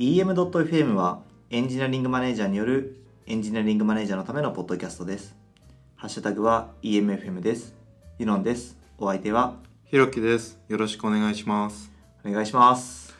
[0.00, 1.20] EM.FM は
[1.50, 5.36] エンジニアリングマネージャーによるエンジニアリングマネージャーのためのポッドキャストです。
[5.94, 7.74] ハッシュタグは EMFM です。
[8.18, 8.78] ユノンです。
[8.96, 10.58] お相手はひろきです。
[10.68, 11.92] よろしくお願いします。
[12.24, 13.14] お願いします。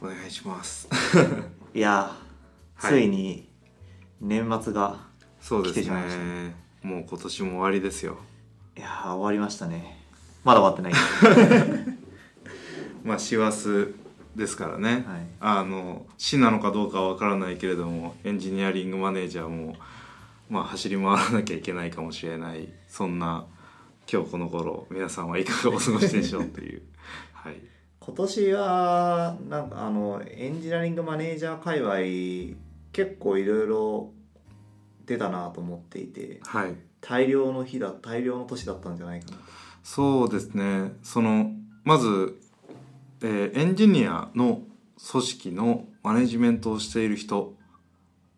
[0.00, 0.88] お願いします。
[1.74, 3.46] いやー、はいついに
[4.18, 4.96] 年末が、
[5.42, 6.56] そうです来てしまいましたね。
[6.84, 8.16] もう今年も終わりですよ。
[8.78, 10.02] いやー終わりましたね。
[10.42, 11.96] まだ終わってない。
[13.04, 14.05] まあ師走
[14.36, 14.90] ですからね。
[14.90, 15.04] はい
[15.40, 19.76] あの死なのかどうかはわからないけれども、エンジニアリングマネージャーも
[20.48, 22.68] まあ走り回らなきゃいけないかもしれない。
[22.88, 23.46] そんな
[24.10, 26.82] 今日この頃皆さんはいかがお過ごしでしょうっていう。
[27.32, 27.60] はい。
[27.98, 32.56] 今年はなんかあのエンジニアリングマネージャー界隈
[32.92, 34.12] 結構いろいろ
[35.06, 36.74] 出たなと思っていてはい。
[37.00, 39.38] 大量の日だ大量の年だったんじゃないかな
[39.84, 41.52] そうですねその
[41.84, 42.40] まず、
[43.22, 44.62] えーエンジニアの
[45.10, 47.54] 組織のマネジメントをしている人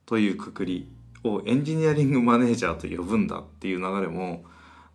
[0.07, 0.89] というくくり
[1.25, 4.45] をエンジニアリングマネージャーと呼ぶんだっていう流れも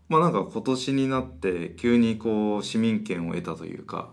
[0.10, 4.12] まあなんか今年になって急にこう市民権を得たというか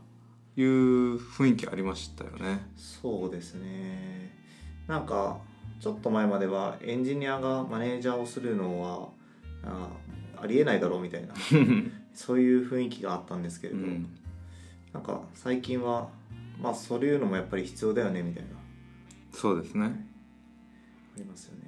[0.56, 2.70] いう雰囲気ありましたよね。
[2.76, 4.36] そうですね
[4.86, 5.38] なんか
[5.80, 9.08] ちょっと前まではエンジニアがマネージャーをするのは
[9.64, 9.88] あ
[10.42, 11.34] ありえないだろうみたいな
[12.12, 14.08] そういう雰囲気があったんですけれど、うん、
[14.92, 16.08] なんか最近は
[16.60, 18.50] まあそういうのもやっぱり必要だよねみたいな。
[19.32, 19.86] そうですね。
[19.86, 21.60] ありますよね。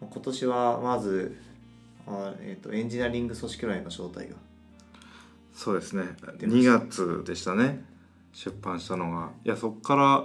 [0.00, 1.36] まあ今年はまず
[2.06, 4.36] あ、えー、とエンジニアリング組織論の招待が。
[5.54, 6.04] そうですね。
[6.38, 6.70] 出ました。
[6.72, 7.84] 2月でしたね。
[8.32, 9.30] 出版したのが。
[9.44, 10.24] いやそっから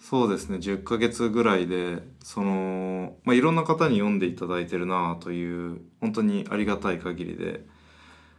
[0.00, 0.58] そうですね。
[0.58, 7.64] 10ヶ月ぐらいでその、まあ、いろんな方に読んでいただいてるなという本当にありがたい限りで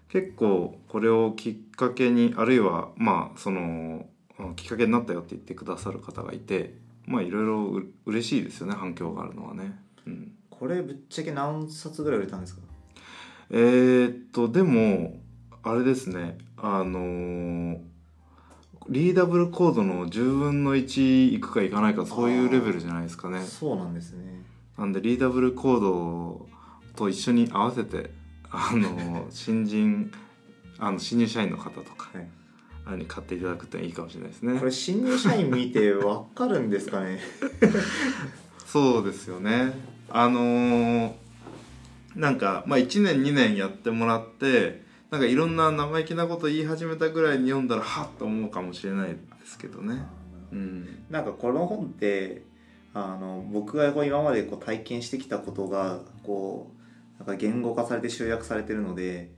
[0.10, 4.06] 結構これをきっかけにあるいはまあその
[4.40, 9.80] うんきっかけになったよって言ってくださる方がいてまあいろいろう嬉しいですよね反響があるのはね。
[10.06, 10.32] うん。
[10.50, 12.62] これぶっちゃけ何冊ぐらい売れたんですか？
[13.52, 15.20] えー、っとでも
[15.64, 17.80] あれですねあのー
[18.90, 23.42] リーダブルコードの10分の1いくかいかないかそういうレベルじゃないですかね。
[23.42, 24.46] そうなんですね。
[24.78, 26.48] なんでリーダブルコード
[26.96, 28.12] と一緒に合わせて
[28.52, 30.12] あのー新人
[30.80, 32.28] あの新入社員の方とかはい。
[32.86, 34.58] あれに買っていただくっていいかもしれないですね。
[34.60, 37.20] これ新入社員見てわかるんですかね？
[38.66, 39.74] そうですよね。
[40.10, 41.12] あのー
[42.16, 44.82] なんか、まあ、1年2年やってもらって
[45.12, 50.02] なんかいろんな生意気なこと言い始めたぐらいに読んだらはっと思うかもしれないですけどね。
[50.52, 51.04] うん。
[51.10, 52.44] なんかこの本って
[52.94, 56.77] あの僕がこう今までこう体験してきたことがこう
[57.18, 59.34] なんか言語化されて集約されてるので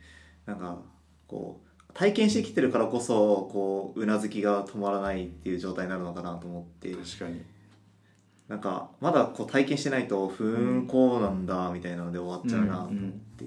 [0.45, 0.79] なんか
[1.27, 6.91] こう体験してきてるからこそこううなずきが止まらないっていう状態になるのかなと思って。
[6.93, 7.41] 確かに。
[8.47, 13.45] なんかまだこう体験してないとふーんこうなんだみたいなので終わっちゃうなと思って、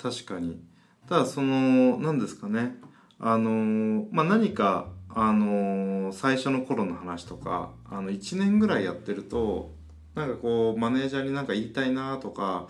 [0.00, 0.60] 確かに。
[1.08, 2.76] ただその何ですかね。
[3.18, 9.72] あのーまあ何かあのー最初の頃の話とかあの1年ぐらいやってると
[10.14, 12.68] なんかこうマネージャーになんか言いたいなとか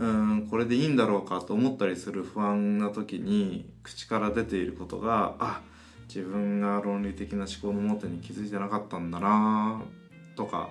[0.00, 5.60] うんこれでいいんだろうかと思ったりする不安な時に口から出ていることがあ
[6.08, 9.82] 自分が論理的な思考のもとに気づいてなかったんだな
[10.36, 10.70] とか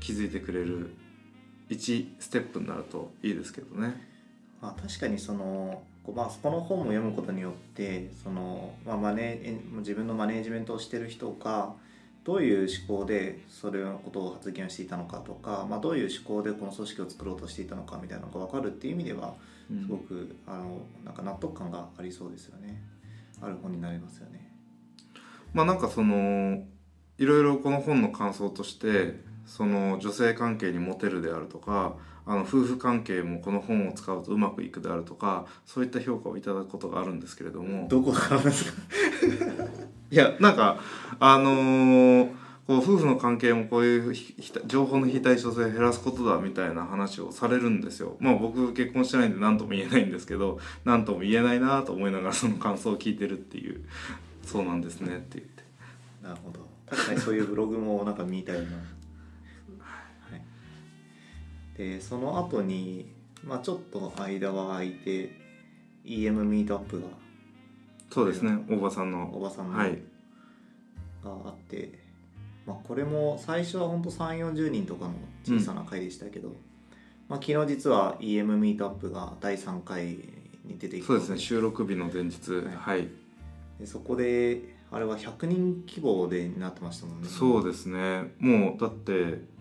[0.00, 0.92] 気づいてくれる
[1.70, 4.08] 1ステップになるといいですけどね。
[4.60, 11.74] まあ、確かにそのこまあ、この本を読むことによってその、まあ、マネ自分のマネージメントをしてる人が
[12.30, 19.34] どういう思考でそれのことを発言をしていたのかとか、まあ、どういう思考でこの組織を作ろうとしていたのかみたいなのが分かるっていう意味では
[19.68, 22.80] うんすごく、あのなんか納得感がありそうですよね
[23.42, 24.48] ある本になりますよね。
[25.52, 26.62] まあなんかその
[27.18, 31.96] いろいろこの本の感想としてその女性関係にモテるであるとか
[32.30, 37.88] あの夫婦関係もこの本を使うとうまくいくであるとかそういった評価をいただくことがあるんですけれども。
[37.88, 38.82] どこからですか？
[40.12, 40.78] いやなんか
[41.18, 44.14] あのーこう夫婦の関係もこういう
[44.66, 48.16] 情報の非対称性を減らすことだみたいな話をされるんですよ。
[48.20, 53.80] まあ僕結婚してないんで何とも言えないんですけど 何とも言えないなと思いながらその感想を聞いてるっていう。
[54.44, 55.64] そうなんですねって言って。
[56.22, 56.60] なるほど。
[56.88, 58.84] 確かにそういうブログもなんか見たような、はい、
[61.80, 63.10] でその後に
[63.42, 65.30] まあちょっと間は空いて
[66.04, 67.06] EM ミートアップが
[68.10, 69.30] そうですね大場さんの。
[69.32, 69.98] おばさんのはい。
[71.24, 71.98] があって、
[72.66, 76.50] まあ、これも最初は本当3 4 0人とかの小さな会でしたけど、
[77.28, 80.18] まあ、昨日実は EM ミートアップが第3回
[80.64, 82.50] に出てきたそうですね収録日の前日。
[82.52, 82.64] はい。
[82.76, 83.08] はい。
[83.78, 87.28] でそこであれは100人規模でなってましたもんね。
[87.28, 88.34] そうですね。
[88.38, 89.59] もうだって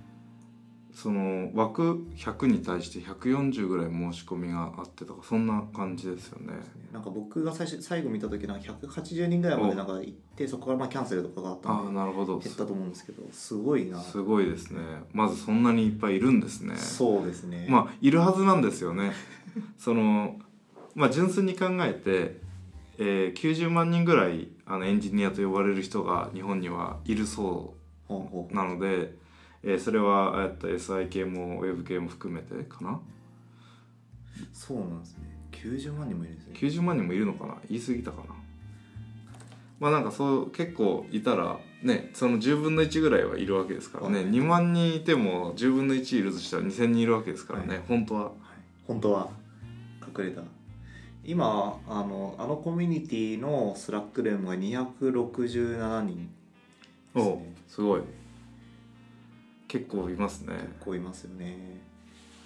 [1.02, 6.48] その枠100に対して140ぐらい申し込みがあってとかそんな感じですよね。
[6.92, 12.38] なんか僕が最初最後見た時なんか180人ぐらいまでなんか行ってそこからまあキャンセルとかがあったああんでなるほど。
[12.40, 13.98] 減ったと思うんですけどすごいな。
[14.02, 14.82] すごいですね。
[15.14, 16.76] まずそんなにいっぱいいるんですね。
[16.76, 17.66] そうですね。
[17.70, 19.14] まあいるはずなんですよね。
[19.80, 20.38] その
[20.96, 22.42] まあ純粋に考えて、
[22.98, 27.74] えー、90万人ぐらいあのエンジニアと呼ばれる人が日本にはいるそ
[28.10, 28.54] ほうほう。
[28.54, 29.14] なので、
[29.64, 32.92] えーそれは、えっと SI 系も Web 系も含めてかな？
[32.92, 33.00] う
[34.54, 35.38] そうなんですね。
[35.52, 36.54] 90万人もいるんですね。
[36.56, 37.58] 90万人もいるのかな？
[37.70, 38.36] 言い過ぎたかな？
[39.80, 44.26] まあなんかそう結構いたらねその10分の1ぐらいはいるわけですからね、はい。
[44.30, 47.82] 2万人いても10分の1いるとしたら2000人いるわけですからね、はい。
[47.88, 48.24] 本当は。
[48.24, 48.32] はい。
[48.88, 49.30] 本当は
[50.18, 50.42] 隠れた。
[51.24, 56.30] 今あのあのコミュニティのスラックルームが267人
[57.14, 58.02] ですおすごい
[59.70, 60.56] 結構いますね。
[60.56, 61.80] 結構いますよね。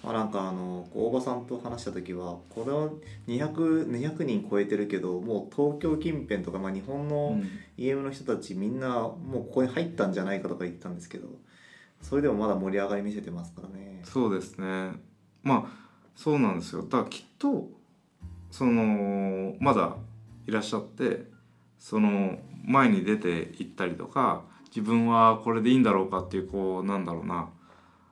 [0.04, 2.90] まあなんかあの大場さんと話した時はこれは
[3.26, 7.48] 200, 200人超えてるけどもう東京近辺とか、まあ、日本うのん
[7.78, 11.28] EM の人たちみんなもうここに入ったんじゃないかとか言ったんですけど
[12.02, 14.02] それでもまだ盛り上がり見せてますからね。
[14.04, 14.92] そうですね。
[15.42, 15.84] まあ
[16.14, 16.82] そうなんですよ。
[16.82, 17.70] だからきっと
[18.50, 19.96] そのまだ
[20.46, 21.24] いらっしゃって
[21.78, 24.44] その前に出て行ったりとか
[24.74, 27.48] 自分はこれでいいんだろうかっていうこうなんだろうな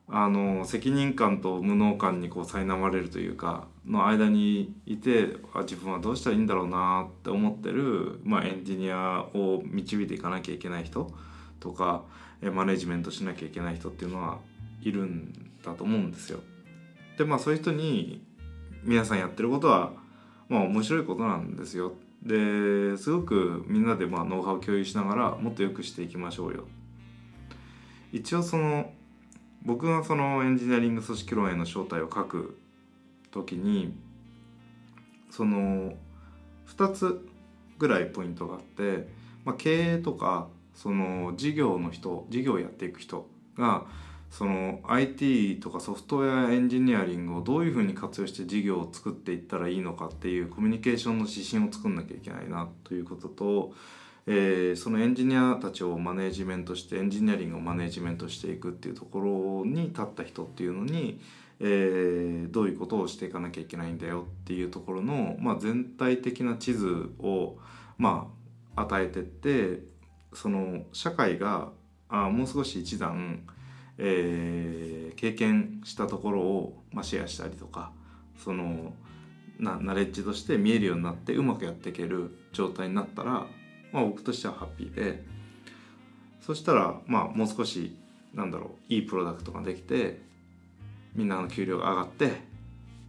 [0.09, 11.11] あの責任感と無能感にこう苛まれるというかの間にいてあ自分はどうしたらいいんだろうなって思ってる、まあ、エンジニアを導いていかなきゃいけない人
[11.59, 12.03] とか
[12.43, 14.39] マネジメントしなきゃいけない人っていうのは
[14.83, 15.33] いるん
[15.65, 16.41] だと思うんですよ。
[17.17, 18.25] でまあそういう人に
[18.83, 19.93] 皆さんやってることは
[20.49, 21.95] まあ面白いことなんですよ。
[22.23, 26.67] ですごくみんなでまあノウハウを共有しながらもっと良くしていきましょうよ。
[28.13, 28.93] 一応その
[29.65, 32.59] 僕がそのエンジニアリング組織論への招待を書く
[33.31, 33.95] 時に
[35.31, 35.95] その
[36.77, 37.27] 2つ
[37.79, 39.09] ぐらいポイントがあって、
[39.45, 43.27] まあ、経営とかその事業の人事業をやっていく人
[43.57, 43.87] が
[44.33, 53.75] その IT とかソフトウェアエンジニアリングをどういうふうに活用して事業を作っていったらいいのかっていうコミュニケーションの指針を作んなきゃいけないなということと、
[54.27, 61.21] えーそのエンジニアたちをマネージメントしてエンジニアリングをマネージメントしていくっていうところに立った人っていうのに、
[61.61, 67.59] えーどういうことをしていかなきゃいけないんだよっていうところの、まあ、全体的な地図を、
[67.99, 68.33] ま
[68.77, 69.83] あ、与えてって
[70.33, 71.69] その社会が
[72.09, 73.47] あもう少し一段、
[73.99, 74.93] えー
[75.23, 77.93] 経験したところを、まあ、シェアしたりとか
[78.37, 78.93] その
[79.61, 83.47] なナレッジとして見えるようになってうまくやっていける状態になったら、
[83.93, 85.23] まあ、僕としてはハッピーで
[86.41, 87.97] そしたら、まあ、もう少し
[88.35, 90.21] なんだろういいプロダクトができて
[91.15, 92.41] みんなの給料が上がって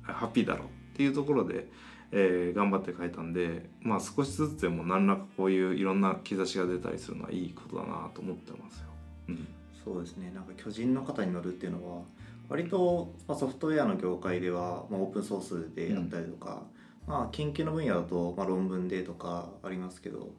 [0.04, 1.68] ハッピーだろうっていうところで、
[2.12, 8.90] えー頑張って書いたんで、まあ、少しずつでも何らかこういういろんな兆しが出たりするのはいいことだなと思ってますよ。
[9.30, 9.48] うん
[9.84, 10.32] そうですね。
[10.34, 12.04] なんか巨人の肩に乗るっていうのは
[12.50, 16.64] 割と、まあ、ソフトウェアの業界では、まあ、オープンソースでやったりとか、
[17.08, 20.32] まあ、研究の分野だと、まあ、論文でとかありますけど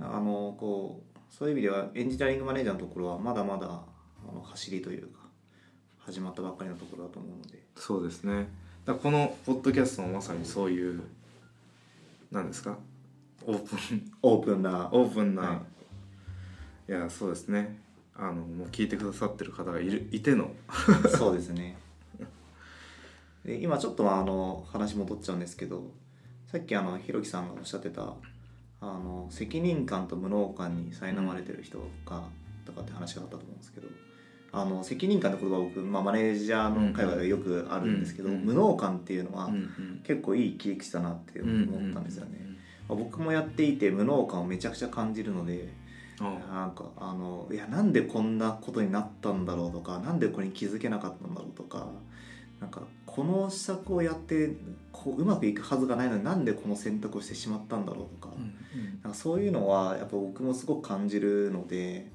[0.00, 5.20] あのこうそういう意味ではエンジニアリングマネージャーのところはまだまだあの走りというか
[5.98, 7.62] 始まったばっかりのところだと思うので。
[7.76, 8.48] そうですね。
[8.84, 11.02] だこのポッドキャストもまさにそういう
[12.30, 12.76] 何ですか？
[13.46, 14.12] オープン。
[14.22, 14.88] オープンな。
[14.92, 15.62] オープンな、、は
[16.88, 17.80] いやそうですね
[18.14, 20.50] あのもう聞いてくださってる方がいるいての。
[21.16, 21.76] そうですね。
[23.44, 25.90] で今ちょっとあの話戻っちゃうんですけど
[26.46, 28.14] さっきあのひろきさんがおっしゃってた
[28.80, 32.22] あの責任感と無能感に苛まれてる人が
[32.64, 33.88] とかって話があったと思うんですけど
[34.52, 38.44] あの責任感って言葉は僕、まあ、マネージャーの会話でよくあるんですけど、うんうん。
[38.44, 39.50] 無能感っていうのは
[40.04, 42.38] 結構いい切り口だなって思ったんですよね、
[42.88, 45.81] まあ僕もやっていて無能感をめちゃくちゃ感じるのであ
[46.20, 51.88] なんかあのいやなんでこんなことになったんだろうとかなんでこれに気づけなかったんだろうとか
[52.60, 54.54] なんかこの施策をやって
[54.92, 58.34] こううまくいくはずがないのになんでこの選択をしてしまったんだろうとか,、
[59.02, 62.10] なんかそういうのはやっぱ僕もすごく感じるので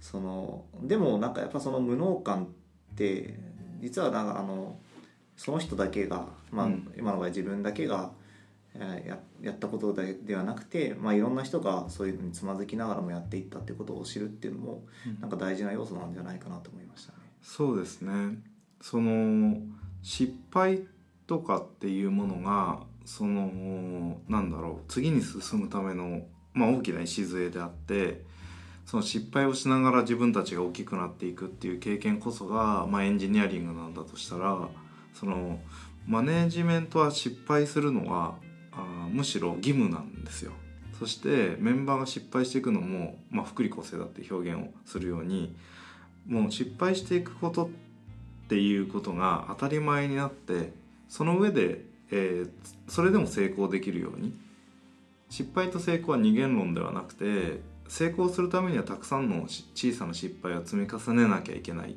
[0.00, 3.38] そのでもなんかやっぱその無能感って
[3.80, 4.78] 実はなんかあの
[5.36, 6.92] その人だけが、まあうん。
[6.96, 8.15] 今の場合自分だけがえー
[8.78, 17.18] ややったことではなくて、まあ、いろんな人がそういうのにつまずきながらもやっていったっていうことを知るっていうのもうんなんか大事な要素なんじゃないかなと思いましたね。
[17.42, 18.38] そうですね
[18.80, 19.58] その
[20.02, 20.84] 失敗
[21.26, 26.22] とかっていうものがそのなんだろう次に進むための
[26.56, 28.22] まあ、大きな礎であって
[28.86, 34.68] その失敗をしながら自分たちが大きくなっていくっていう経験こそが、まあ、エンジニアリングなんだとしたら
[35.12, 35.60] その
[36.06, 38.36] マネージメントは失敗するのは
[38.76, 40.52] あむしろ義務なんですよ。
[40.98, 45.54] そしてメンバーが失敗していくのも、まあ、福利厚生だって表現をするように
[46.26, 47.68] もう失敗していくことっ
[48.48, 50.72] ていうことが当たり前になって
[51.08, 52.50] その上で、えー、
[52.88, 54.32] それでも成功できるように
[55.28, 61.94] 失敗と成功は二元論ではなくて成功するためにはたくさんの小さな失敗を積み重ねなきゃいけないっ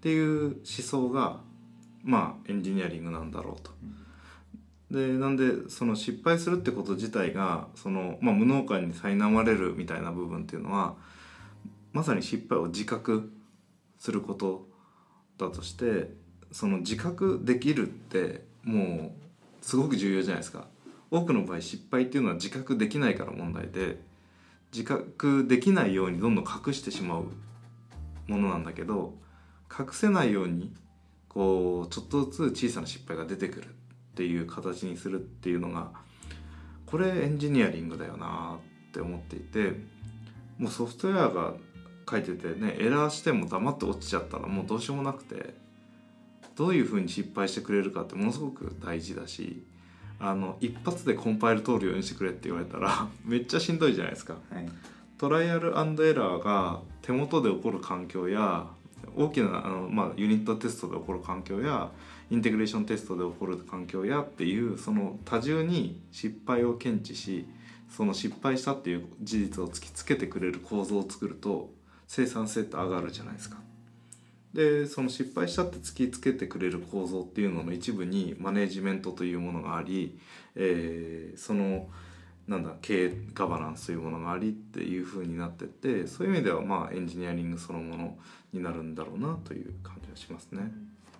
[0.00, 1.38] ていう思想が
[2.02, 3.70] まあエンジニアリングなんだろうと。
[4.92, 10.94] でなんでその失敗するってこと自体がその、まあ、無能感に苛まれるみたいな部分っていうのは
[11.92, 13.32] まさに失敗を自覚
[13.98, 14.68] すること
[15.38, 16.10] だとして
[16.52, 20.66] その自覚できるってもうすごく重要じゃないですか。
[21.10, 24.00] 多くの場合失敗っていうのは自覚できないから問題で
[24.72, 27.24] 自覚できないようにどんどん隠してしまう
[28.26, 29.14] ものなんだけど
[29.70, 30.74] 隠せないように
[31.28, 33.74] こうちょっとずつ小さな失敗が出てくる
[34.12, 35.90] っていう形にするっていうのが
[36.86, 39.72] これエンジニアリングだよなって思っていて
[40.58, 41.54] もうソフトウェアが
[42.08, 45.54] 書いててねエラーしても黙って落ちちゃったらもうどうしようもなくて
[46.54, 49.64] どういうふうに失敗してくれるかってものすごく大事だし
[50.20, 54.36] あの一発でコンパイル通るようにしてくれって言われたら めっちゃしんどいじゃないですか。
[54.50, 54.68] はい
[55.22, 58.66] トライアルエラーが手元で起こる環境や
[59.14, 61.92] 大きなあの、まあ、ユニットテストで起こる環境や
[62.32, 67.46] インテグレーションテストで起こる環境やっていうその多重に失敗を検知し
[67.94, 71.68] その失敗したっていう事実を突きつけてくれる構造を作ると
[72.06, 73.58] 生産性って上がるじゃないですか。
[74.54, 80.18] でその失敗したって突きつけてくれる構造っていうのの一部にマネジメントというものがあり、
[80.56, 81.88] えーその
[82.48, 88.18] なんだ経営ガバナンスというものがありっていう風になってってそういう意味ではまあエンジニアリングそのもの
[88.52, 90.72] になるんだろうなという感じはしますね。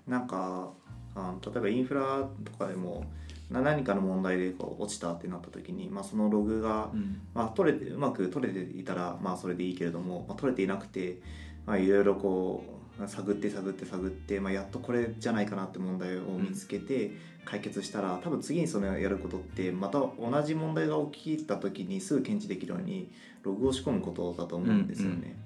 [0.06, 0.72] なんか
[1.14, 3.04] あの例えばインフラとかでも
[3.50, 6.90] な何かの問題でこう落ちたってなった時に、まあ、そのログが、
[7.34, 11.18] まあ、取れてうまく取れていたら、まあ、それでいいけれども、まあ、取れていなくて、
[11.66, 12.64] まあ、いろいろこ
[12.98, 17.12] う探って探って探って、まあ、やっとこれじゃないかなって問題を見つけて
[17.44, 23.10] 解決したら、多分次にそれをやることってまた同じ問題が起きた時にすぐ検知できるように
[23.42, 25.16] ログを仕込むことだと思うんですよね。
[25.16, 25.36] うんうん。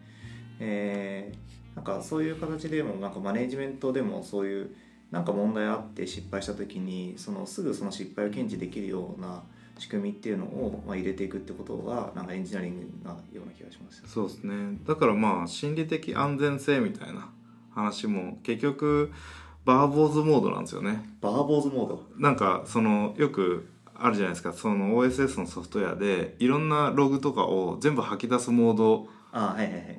[0.61, 4.75] えーなんかそういう形でもなんかマネジメントでもそういう
[5.11, 9.43] なんか問題あって失敗した時にそのすぐその失敗を検知できるような
[9.79, 14.09] 仕組みっていうのをまあ入れていくってことがなんかエンジニアリングなような気がしました。
[14.09, 17.29] そうですねだからまあ心理的安全性みたいな
[17.71, 19.13] 話も結局
[19.65, 21.03] バーボーズモードなんですよね。
[21.21, 22.03] バーボーズモード？
[22.17, 29.09] なんかそのよくあるじゃないですかその OSS のソフトウェアでいろんなログとかを全部吐き出すモード。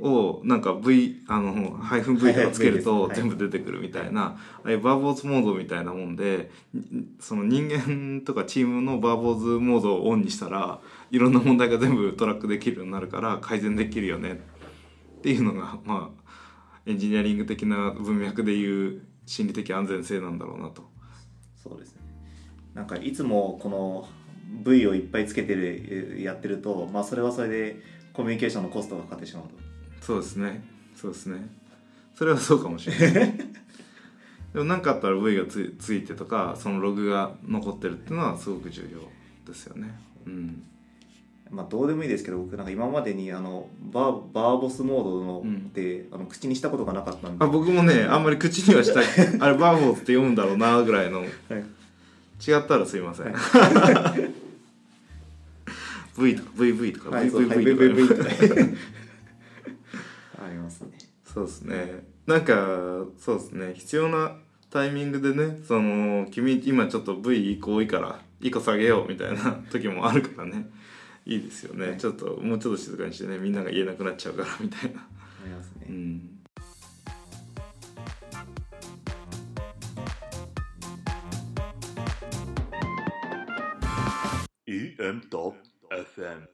[0.01, 10.79] をなんか V あのハイフン V とかつけると全部出てくるみたいなああいうバーボーズモードみたいなもんでにその人間とかチームのバーボーズモードをオンにしたら
[11.12, 16.27] いろんな問題が全部トラックできるようになるから改善できるよねっていうのがまあ
[16.88, 20.84] エンジニアリング的な文脈でいう心理的安全性なんだろうなと。
[21.62, 22.01] そうですね。
[22.74, 24.08] なんかいつもこの
[24.63, 29.50] V をいっぱいつけてるやってると、まあそれはそれでコミュニケーションのコストがかかってしまうと。
[30.02, 30.64] そうですね。
[30.96, 31.48] そうですね。
[32.16, 33.38] それはそうかもしれない。
[34.54, 39.00] でも何かあったら V がつついてとかそのログが残ってるっていうのはすごく重要
[39.48, 40.00] ですよね。
[40.26, 40.64] うん。
[41.52, 45.56] まあどうでもいいですけど僕なんか今までにあのバーバーボスモードのうん。
[45.58, 47.46] って、あの口にしたことがなかったんで。
[47.46, 49.06] あ僕もねあんまり口にはしたい
[49.40, 51.20] あれバーボーズって読むんだろうなぐらいの。
[51.20, 51.30] はい。
[52.46, 53.34] 違ったらすいません、
[56.18, 57.18] V とか VV とか。
[57.18, 58.30] VVV とか VVV とか。
[60.44, 60.98] ありますね。
[61.24, 62.06] そうですね。
[62.26, 63.74] なんかそうですね。
[63.76, 64.38] 必要な
[64.70, 70.70] タイミングでねその君今ちょっと V 1個多いから1個下げようみたいな 時もあるからね。
[71.26, 71.98] いいですよね、はい。
[71.98, 75.02] ちょっともうちょっと静かにしてねみんなが言えなくなっちゃうからみたいな。
[75.02, 75.08] あ
[75.46, 75.86] りますね。
[75.90, 76.38] うん
[85.91, 86.48] 「EM.FM」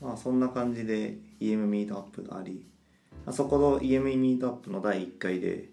[0.00, 2.66] まあそんな感じで EM ミートアップがあり、
[3.24, 5.68] まあそこの EM ミートアップの第1回で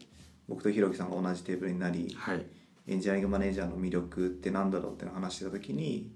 [0.47, 2.45] 僕とひろきさんが同じテーブルになり、はい。
[2.89, 6.11] エンジニアリングマネージャーの魅力ってなんだろうって話してた時に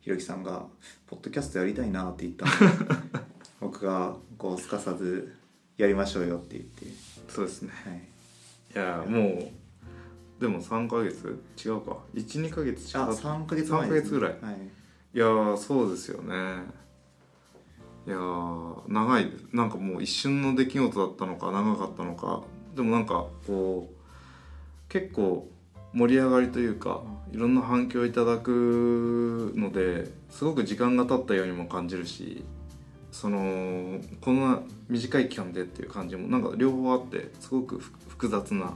[0.00, 0.66] ひろきさんが
[1.06, 3.20] 「ポッドキャストやりたいな」って言ったので
[3.60, 5.32] 僕がこうすかさず
[5.78, 6.86] 「やりましょうよ」って言って、
[7.28, 7.70] そうですね。
[7.70, 8.02] はい、
[8.74, 9.52] いやも
[10.38, 11.28] うでも3ヶ月？
[11.64, 11.96] 違うか。
[12.14, 13.04] 12ヶ月違う。
[13.04, 14.32] あ3ヶ月前3ヶ月ぐらい。
[14.32, 14.56] はい、
[15.16, 16.34] いやーそうですよね
[18.06, 18.18] いや
[18.86, 22.42] 長いなんかもう一瞬の出来事だったのか長かったのか
[22.74, 23.94] でもなんかこう
[24.90, 25.48] 結構
[25.94, 27.00] 盛り上がりというか
[27.32, 32.44] いろんな反響いただくのですごく時間が経ったようにも感じるし
[33.10, 38.74] そのこんな短い期間でっていう感じもなんか両方あってすごく複雑な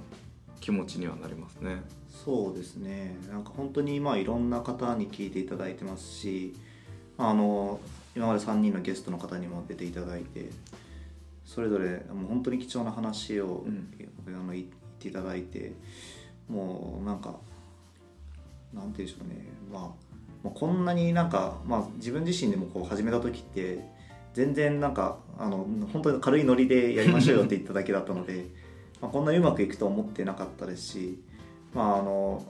[0.62, 1.82] 気持ちにはなりますね。
[2.24, 3.16] そうですね。
[3.30, 6.54] なんか本当にまあいろんな方に聞いていただいてますし
[7.16, 7.80] あの
[8.14, 10.50] 今まで3人のゲストの方にも出ていただいて
[11.44, 13.88] それぞれもう本当に貴重な話を、うん。
[14.28, 14.64] あの言っ
[14.98, 15.72] ていただいて
[16.48, 17.34] もうなんか
[18.72, 19.46] なんて言うんでしょうね。
[19.72, 19.82] まあ
[20.42, 23.84] もうこんなになんか、まあ、自分自身でもこう始めた時って
[24.32, 28.46] 全然なんかあの本当に軽いノリでやりましょうよって言っただけだったので
[29.02, 31.18] まあこんなにうまくいくとは思ってなかったですし、
[31.74, 32.44] まあ、あの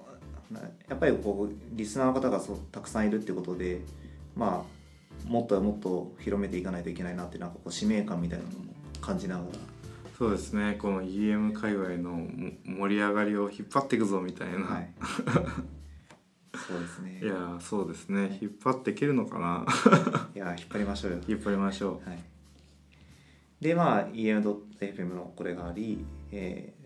[0.50, 3.80] なやっぱりこうリスナーの方がそうたくさんいるってことで、
[4.36, 8.56] まあ、もっともっと広めていかないといけないなってなんかこう使命感みたいなのも
[9.00, 9.46] 感じながら。
[10.18, 10.76] そうですね。
[10.78, 14.90] この EM 界隈のも盛り上がりを引っ張っていくぞみたいな、はい、
[16.54, 17.20] そうですね。
[17.24, 18.38] い、やーそうですね。
[18.42, 19.66] 引っ張っていけるのかな。
[20.34, 21.18] いや引っ張りましょうよ。
[21.26, 22.18] 引っ張りましょはい、
[23.62, 26.79] でまあ EM.FM のこれがあり、えー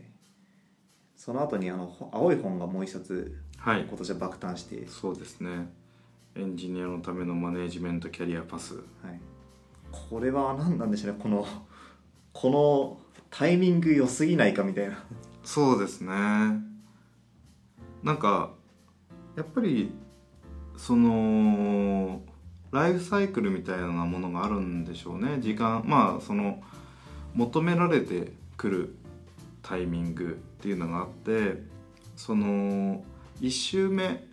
[1.16, 3.86] その後にあのほ青い本がもう一冊うはい。
[3.88, 5.70] 今年は爆誕して、そうですね。
[6.34, 8.74] エンジニアのためのマネージメントキャリアパス。
[8.74, 8.84] はい、
[9.90, 11.18] これは何なんでしょうね。
[11.22, 11.46] この
[12.34, 12.98] この
[13.30, 15.02] タイミング良すぎないかみたいな。
[15.44, 16.12] そうですね。
[18.02, 18.50] なんか
[19.34, 19.92] やっぱり
[20.76, 22.20] その
[22.70, 25.38] ライフサイクルみたいなものがあるんでしょうね。
[25.40, 26.62] 時間まあその
[27.32, 28.94] 求められてくる
[29.62, 31.62] タイミングっていうのがあって
[32.16, 33.04] その
[33.42, 34.24] 1周目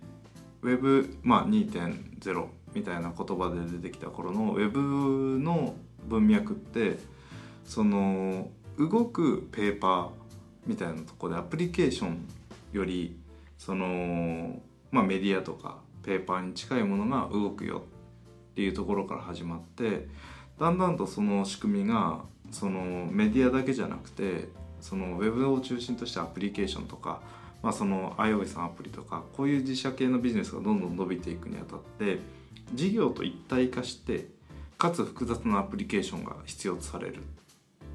[0.64, 5.76] Web、まあ、2.0みたいな言葉で出てきた頃の Web の
[6.08, 7.00] 文脈って
[7.66, 8.48] その
[8.78, 10.10] 動くペーパー
[10.66, 12.26] みたいなとこでアプリケーション
[12.72, 13.20] より
[13.58, 17.84] その、まあ、メディアとかペーパーに近いものが動くよ
[18.52, 20.08] っていうところから始まって
[20.58, 24.48] だんだんとその仕組みがそのメディアだけじゃなくて
[24.82, 27.22] そのウェブを中心としたアプリケーションとか、
[27.64, 32.20] まあ、その iOS のアプリとかこういう自社系のビジネスがどんどん伸びていくにあたって
[32.74, 34.28] 事業と一体化して
[34.78, 37.22] かつ複雑なアプリケーションが必要とされるっ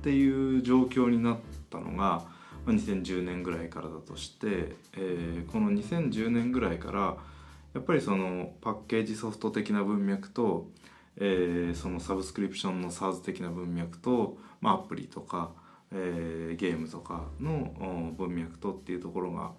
[0.03, 2.23] ていう状況になったのが
[2.67, 7.17] 2010年ぐらいからだとして、えーこの2010年ぐらいから
[7.75, 10.69] やっぱりそのパッケージソフト的な文脈と、
[11.17, 15.53] えーそのサブスクリプションの SaaS 的な文脈と、まあ、アプリとか、
[15.93, 19.53] えーゲームとかの文脈とっていうところが、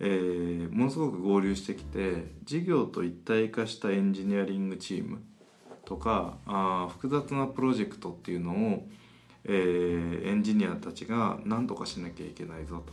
[0.00, 5.22] えーものすごく合流してきて事業と一体化したエンジニアリングチーム
[5.84, 8.88] とかあ複雑なプロジェクトっていうのを、
[9.44, 12.84] えーエンジニアたちが何とかしなきゃいけないぞ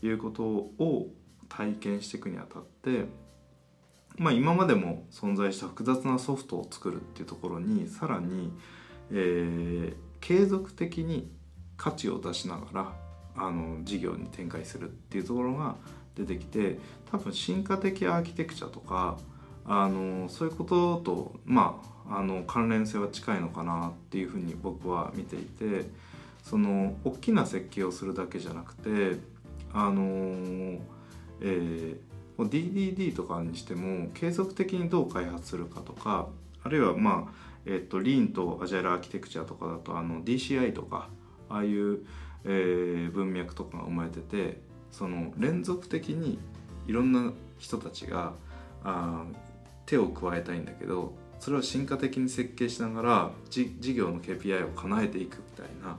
[0.00, 1.08] ということを
[1.48, 3.06] 体験していくにあたって、
[4.16, 8.52] まあ、今までも存在した複雑なソフトを作るっていうところにさらに、
[9.10, 11.30] えー継続的に
[11.80, 12.92] 価値を出しながら
[13.34, 15.76] あの事業に展開するっていうところが
[16.14, 16.78] 出てきて
[17.10, 19.16] 多分進化的アーキテクチャとか
[19.64, 25.86] あのそういうことと、まあ、あの関連性は近いのかなっていうふうに僕は見ていて
[26.42, 29.18] その大きな設計をするだけじゃなくて
[29.72, 30.02] あの、
[31.40, 31.96] えー
[32.38, 36.28] DDD とかにしても継続的にどう開発するかとか
[36.62, 37.32] あるいはまあ、
[37.66, 41.10] えっとリーンとアジャイルアーキテクチャとかだとあの DCI とか
[41.50, 42.06] ああいう、
[42.44, 44.60] えー文脈とかが生まれてて
[44.90, 46.38] その連続的に
[46.86, 48.32] いろんな人たちが
[48.84, 49.36] あー
[49.86, 55.98] 手を加えたいんだけどそれを進化的に設計しながらじ事業の KPI を叶えていくみたいな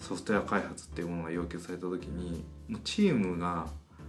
[0.00, 2.44] ソフトウェア開発っていうものが要求された時に
[2.84, 3.66] チームが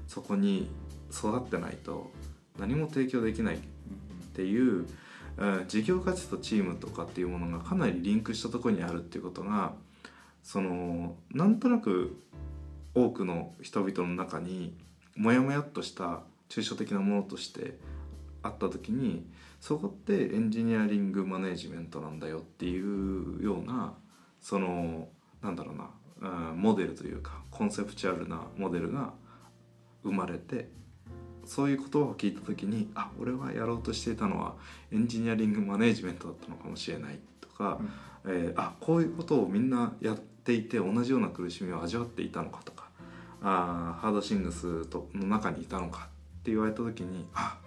[0.07, 0.69] そこに
[1.11, 2.11] 育ってないと
[2.59, 3.59] 何も提供できないっ
[4.33, 4.85] ていう、
[5.37, 9.73] えー事業価値とチームとかっていうものがかなりリンクしたところにあるっていうことが
[10.43, 12.21] そのなんとなく
[12.95, 14.75] 多くの人々の中に
[15.15, 17.77] モヤモヤっとした抽象的なものとして
[18.41, 19.25] あった時に
[19.59, 23.93] そこってエンジニアリングマネジメントなんだよっていうような
[24.41, 25.09] その
[25.41, 25.89] なんだろうな、
[26.55, 29.13] モデルというかコンセプチュアルなモデルが
[30.03, 30.69] 生まれて
[31.45, 34.55] そういう言葉を聞いた時にあ俺はやろうとしていたのは
[34.91, 37.79] エンジニアリングマネジメントだったのかもしれないとか、
[38.25, 42.85] えーあこういうことをみんなやっていて同じような苦しみを味わっていたのかとか
[43.41, 46.07] あーハードシングスとの中にいたのか
[46.39, 47.57] って言われた時にあ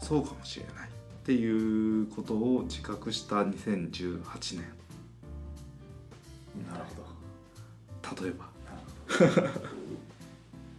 [0.00, 0.92] そうかもしれないっ
[1.22, 4.22] っていうことを自覚した2018
[4.56, 4.64] 年。
[6.68, 8.24] なるほど。
[8.24, 8.50] 例えば。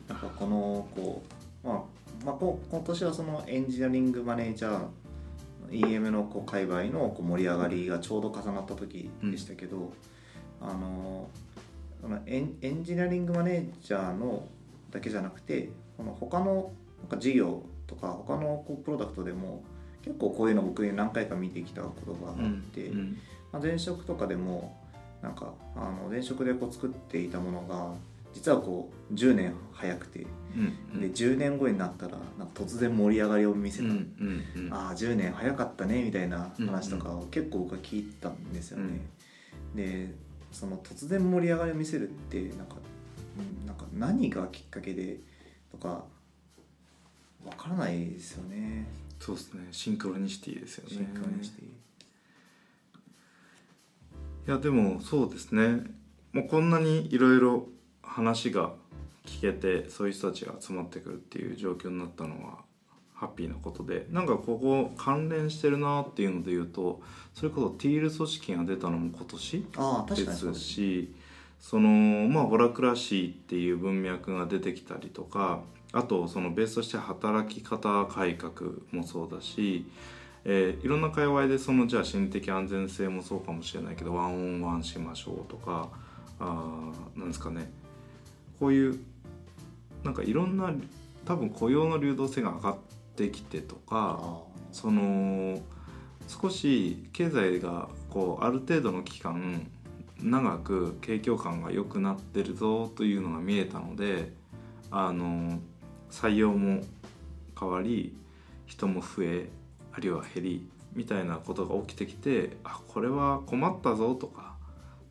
[0.09, 1.23] な んかこのこ
[1.63, 1.77] う、まあ、
[2.25, 4.85] まあこ今年はそのエンジニアリングマネージャー
[5.71, 9.93] EM のこう界隈のこう盛り上がりがちょうど重なった時でしたけど、
[10.61, 11.29] あの
[12.01, 14.47] そのエンエンジニアリングマネージャーの
[14.91, 19.63] だけじゃなくてこの他のなんか事業とか他のこうプロダクトでも
[20.03, 23.17] 結構こういうの僕何回か見てきたことがあって、うん。
[23.51, 24.77] まあ、前職とかでも
[25.21, 27.93] なんかあの前職でこう作っていたものが
[28.33, 30.25] 実はこう10年早くて。
[30.55, 30.59] う
[30.95, 34.71] んで10年後になったらなんか突然盛り上がりを見せた、うんうんうん。
[34.71, 39.01] ああ10年早かったねみたいな話とかを結構僕は聞いたんですよね。
[39.73, 40.13] で
[40.51, 42.75] その突然盛り上がりを見せるってなんか
[43.39, 45.21] うんなんか何がきっかけで
[45.71, 46.05] とか
[47.43, 48.85] わからないですよね。
[49.19, 49.67] そうですね。
[49.71, 50.89] シンクロニシティですよね。
[50.91, 51.65] シンクロニシティ。
[51.65, 51.69] い
[54.51, 55.81] やでもそうですね。
[56.31, 57.69] もうこんなにいろいろ
[58.13, 58.73] 話が
[59.25, 62.59] 聞けてそういう人たちが集まってくるっていう状況になったのは
[63.13, 67.01] ハッピーなことでなんかここ関連してるなっていうので言うと
[67.33, 69.65] それこそティール組織が出たのも今年
[70.15, 70.59] です。
[70.59, 71.13] し
[71.59, 75.61] そのまあホラクラシーっていう文脈が出てきたりとか
[75.93, 79.85] あとそのベースとして働き方改革もそうだし、
[80.43, 85.89] えーいろんな界隈でそのじゃあ心理的安全性もそうかもしれないけどワンオンワンしましょうとか
[86.39, 87.71] あーなんですかね
[88.59, 88.99] こういう
[90.03, 90.73] なんかいろんな
[91.25, 92.77] 多分雇用の流動性が上がっ
[93.15, 94.39] てきてとかあ
[94.71, 95.59] その
[96.27, 99.69] 少し経済がこうある程度の期間
[100.21, 104.33] 長く景況感が良くなってるぞというのが見えたので
[104.89, 105.59] あの
[106.09, 106.81] 採用も
[107.59, 108.15] 変わり
[108.65, 109.49] 人も増え
[109.91, 114.55] あるいは減りみたいなことが起きてきてあこれは困ったぞとか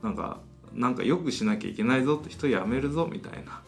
[0.02, 0.40] なんか
[0.74, 3.62] なんか良くしなきゃいけないぞって人辞めるぞみたいな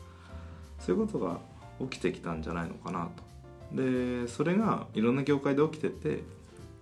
[0.79, 1.39] そういうことが
[1.81, 3.23] 起きてきたんじゃないのかなと。
[3.73, 6.23] でそれがいろんな業界で起きてて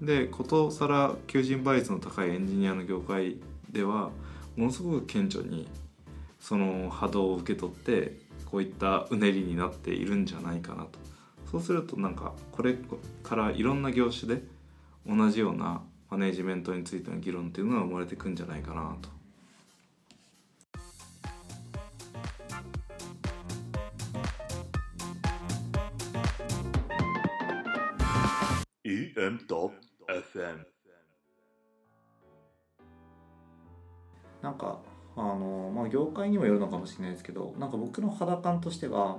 [0.01, 3.37] でことさら求人倍率の高いエンジニアの業界
[3.71, 4.11] では
[4.57, 5.69] ものすごく顕著に
[6.41, 8.19] その波動を受け取って
[8.51, 10.99] こういったうねりになっているんじゃないかなと
[11.51, 12.75] そうするとなんかこれ
[13.23, 14.43] からいろんな業種で
[15.07, 19.09] 同じようなマネジメントについての議論っていうのが生まれてくんじゃないかなと。
[28.93, 29.73] EM Top
[30.07, 30.65] FM
[34.43, 34.81] なんか
[35.17, 39.19] あの、まあ、業界にもよるのかもしれないですけどなんか僕の肌感としては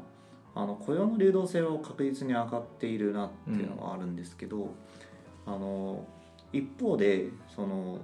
[0.53, 4.69] あの雇用の流動性は確実に上がっているなっていうのはあるんですけど、
[5.47, 6.05] あの
[6.51, 7.97] 一方でその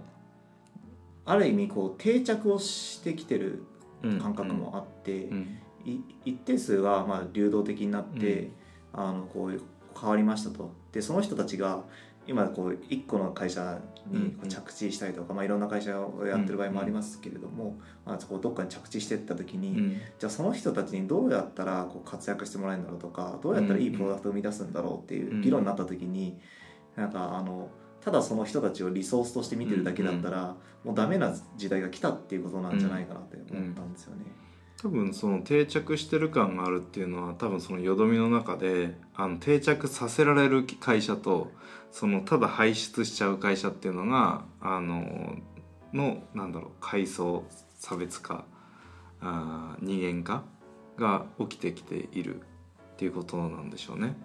[1.26, 3.66] ある意味こう定着をしてきてる
[4.02, 8.50] 感覚もあって、うんい一定数がまあ流動的になって、
[8.94, 9.62] あのこう
[10.00, 10.72] 変わりましたと。
[10.92, 11.84] でその人たちが
[12.28, 20.02] 今こう一個の会社にこう着地したりとか、まあ、いろんな会社をやってる場合もありますけれども、まあ、そこどっかに着地していった時に、うん。
[20.20, 26.40] じゃあその人たちにどうやったらこう活躍してもらえるんだろうとかどうやったらいいプロダクトを生み出すんだろうっていう議論になった時に、
[26.96, 27.70] なんかあの
[28.02, 34.26] ただその人たちをリソースとして見てるだけだったら、もうダメな時代が来たっていうことなんじゃないかなって思ったんですよね。
[34.82, 41.52] 多分その定着してる感があるっていうのは多分そのよどみの中であの定着させられる会社と
[41.92, 45.36] そのただ排出しちゃう会社っていうのがあの
[45.94, 47.44] のなんだろう階層
[47.78, 48.46] 差別化
[49.22, 50.44] あ二元化
[50.98, 52.44] が起きてきているっ
[52.98, 54.16] ていうことなんでしょうね。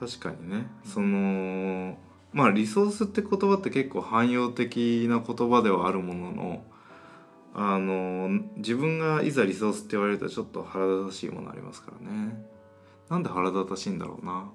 [0.00, 1.96] 確かにねその
[2.32, 6.64] まあリソースって言葉って結構汎用的な言葉ではあるものの
[7.54, 12.44] あの自分がいざリソースって言われるとちょっと腹立たしいものありますからね。
[13.08, 14.50] なんで腹立たしいんだろうな。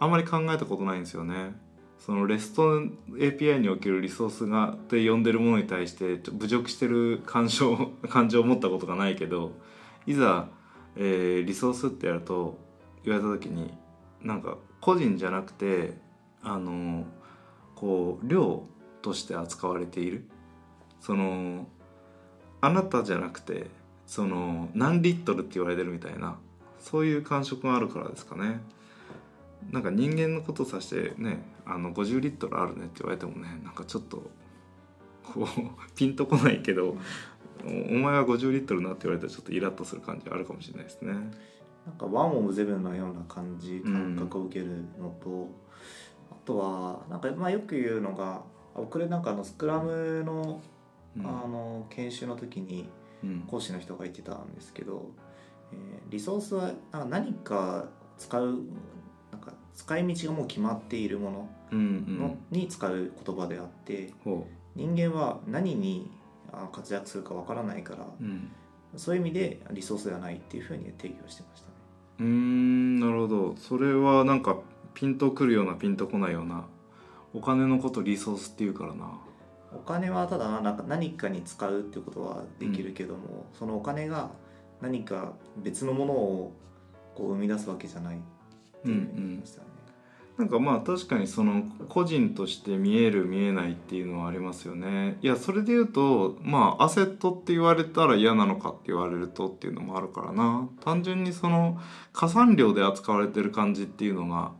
[0.00, 1.54] あんまり考えたことないんですよね。
[1.98, 9.52] そのレスト API におけるリソースがって呼んでるものに対して侮辱してる感情 感情を持ったことがないけど
[10.06, 10.48] いざ、
[10.96, 12.58] えーリソースってやると
[13.04, 13.76] 言われた時に
[14.22, 15.98] なんか個人じゃなくて
[16.42, 17.04] あの
[17.74, 18.64] こう量
[19.02, 20.28] として扱われている。
[21.00, 21.66] その
[22.60, 23.66] あなたじゃなくて
[24.06, 26.38] その何リットルって言われてるみたいな
[26.80, 28.60] そういう感触があるからですかね。
[29.70, 34.30] なんか人間のことを指してねあの50リットルあるねって言われてもねなんかちょっと
[35.24, 35.46] こう
[35.94, 36.96] ピンとこないけど
[37.64, 41.12] お前は50リットルなって言われたらちょっとイラッとする感じあるかもしれないですね。
[41.84, 45.48] なんかワンオブゼブンのような感じ感覚を受けるのと、
[46.30, 48.42] あとはなんかまあよく言うのが
[48.74, 50.60] 僕なんかあのスクラムの,、
[51.18, 51.26] うん。
[51.26, 52.88] あの研修の時に
[53.22, 53.40] うん。
[53.48, 55.10] 講師の人が言ってたんですけど、
[55.72, 55.78] えー
[56.10, 56.72] リソースは
[57.06, 58.60] 何か使う
[59.30, 66.10] なんか使い道がもう決まっているものの、に使う言葉であってほ人間は何に
[66.72, 68.50] 活躍するかわからないから、ううん。
[68.96, 71.74] そういう意味でリソースではないっていうふうに定義をしてましたね。
[72.20, 73.56] うーんなるほど。
[73.56, 74.56] それはなんか
[74.94, 76.64] ピンとくるようなピンとこないような
[77.34, 79.18] お金のことリソースっていうからな
[79.72, 80.48] お金はただ
[80.86, 84.30] 何かに使うっていうことはできるけども、そのお金が
[84.80, 86.52] 何か別のものを
[87.14, 88.20] こう生み出すわけじゃないっ
[88.82, 89.68] ていうましたね。
[90.38, 95.18] なんかまあ確かにその個人として見える見えないっていうのはありますよね。
[95.20, 100.68] いやそれで言うとまあアセットって言われたら嫌なのかって言われるとっていうのもあるからな。
[100.80, 101.80] 単純にその
[102.12, 104.52] 加算料で扱われてる感じっていうのが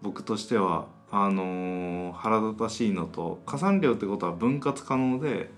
[0.00, 5.50] 僕としてはあのー腹立たしいのと加算料ってことは分割可能で、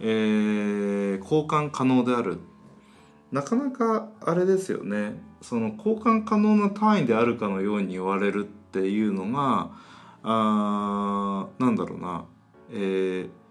[0.00, 2.38] えー交換可能である。
[3.30, 5.20] なかなかあれですよね。
[5.40, 9.70] その交換可能な単位であるかのように言われるっていうのが
[10.22, 12.24] あーなんだろうな。
[12.70, 13.42] えー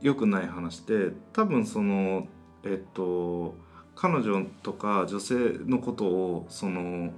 [0.00, 2.26] 良くない話で多分その
[2.62, 3.54] えっと
[3.94, 5.34] 彼女とか女性
[5.66, 7.10] のことをその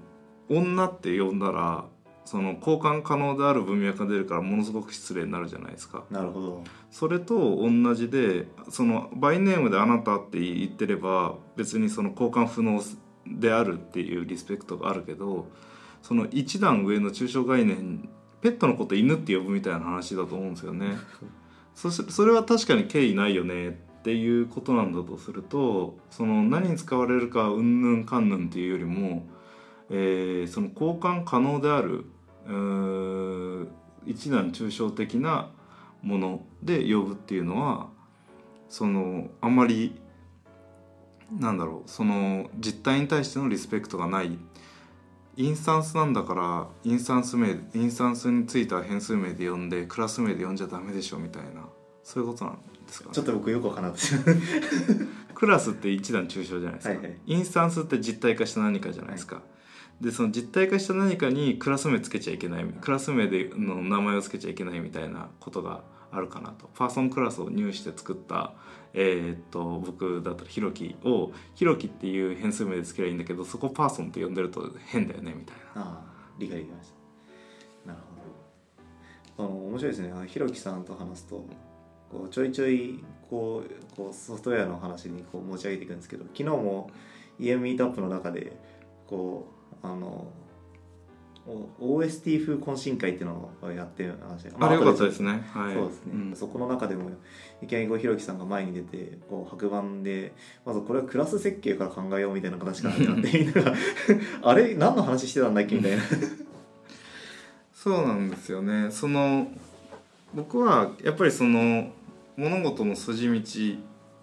[0.48, 1.86] 女って呼んだら
[2.26, 6.04] その交換可能である文脈が出るからものすごく失礼になるじゃないですか。
[6.10, 6.64] なるほど。
[6.90, 12.82] それと同じでそのバイネームで「あなた」って言ってれば別にその交換不能
[13.26, 15.48] であるっていうリスペクトがあるけど
[16.02, 18.08] その一段上の抽象概念
[18.40, 20.96] ペットのこと犬って呼ぶみたいな話だと思うんですよね。
[21.74, 29.28] そしそれは確かに敬意ないよねっていうことなんだとするとその何に使われるかうんぬんかんぬんっていうよりも、
[29.90, 32.06] えーその交換可能である
[34.06, 35.50] 一段抽象的な
[36.02, 37.88] もので呼ぶっていうのは
[38.68, 40.00] そのあんまり
[41.32, 44.38] なんだろうその実態に対してのリスペクトがない。
[45.38, 51.68] インスタンスなんだからインスタンス名インスタンスについた変数名で呼んでクラス名で呼んじゃダメでしょみたいな。
[52.02, 53.14] そういうことなんですかね。
[53.14, 54.00] ちょっと僕よくわからなかっ
[55.28, 57.18] たクラスって一段抽象じゃないですか、はいはい。
[57.26, 59.42] インスタンスって実体化した何かじゃないですか、
[60.00, 66.68] でその実体化した何かにクラス名つけちゃいけないクラス名での名前をつけちゃいけないみたいなことがあるかなと。
[66.74, 68.52] パーソンクラスを入して作った
[68.92, 75.82] えーっと僕だったらヒロキをヒロキっていう変数名でつければいいんだけどそこパーソンって呼んでると変だよねみたいな。
[75.82, 76.90] ああ理解できまし
[77.84, 77.92] た。
[77.92, 78.00] なる
[79.36, 79.44] ほど。
[79.44, 80.12] あの面白いですね。
[80.12, 81.46] あのひろきさんと話すと
[82.10, 86.90] こうちょいちょいこうこうソフトウェアの話にこう持ち上げていくんですけど昨日も
[87.40, 88.56] EM ミートアップの中で
[89.06, 90.32] こうあの
[91.80, 95.44] お OST 風懇親会っていうのをやってる話であれよかった後ですね。
[95.52, 95.74] はい。
[95.74, 96.36] そうですね、ん。
[96.36, 97.10] そこの中でも
[97.62, 100.32] いきなりこうひろきさんが前に出てこう白板で
[100.64, 103.74] まずこれはクラス設計から考えようみたいな形からってみんなが
[104.42, 106.02] あれ何の話してたんだっけみたいな。
[107.72, 108.90] そうなんですよね。
[108.90, 109.46] その
[110.34, 111.92] 僕はやっぱりその
[112.36, 113.40] 物事の筋道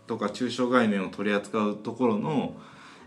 [0.08, 2.56] とか抽象概念を取り扱うところの、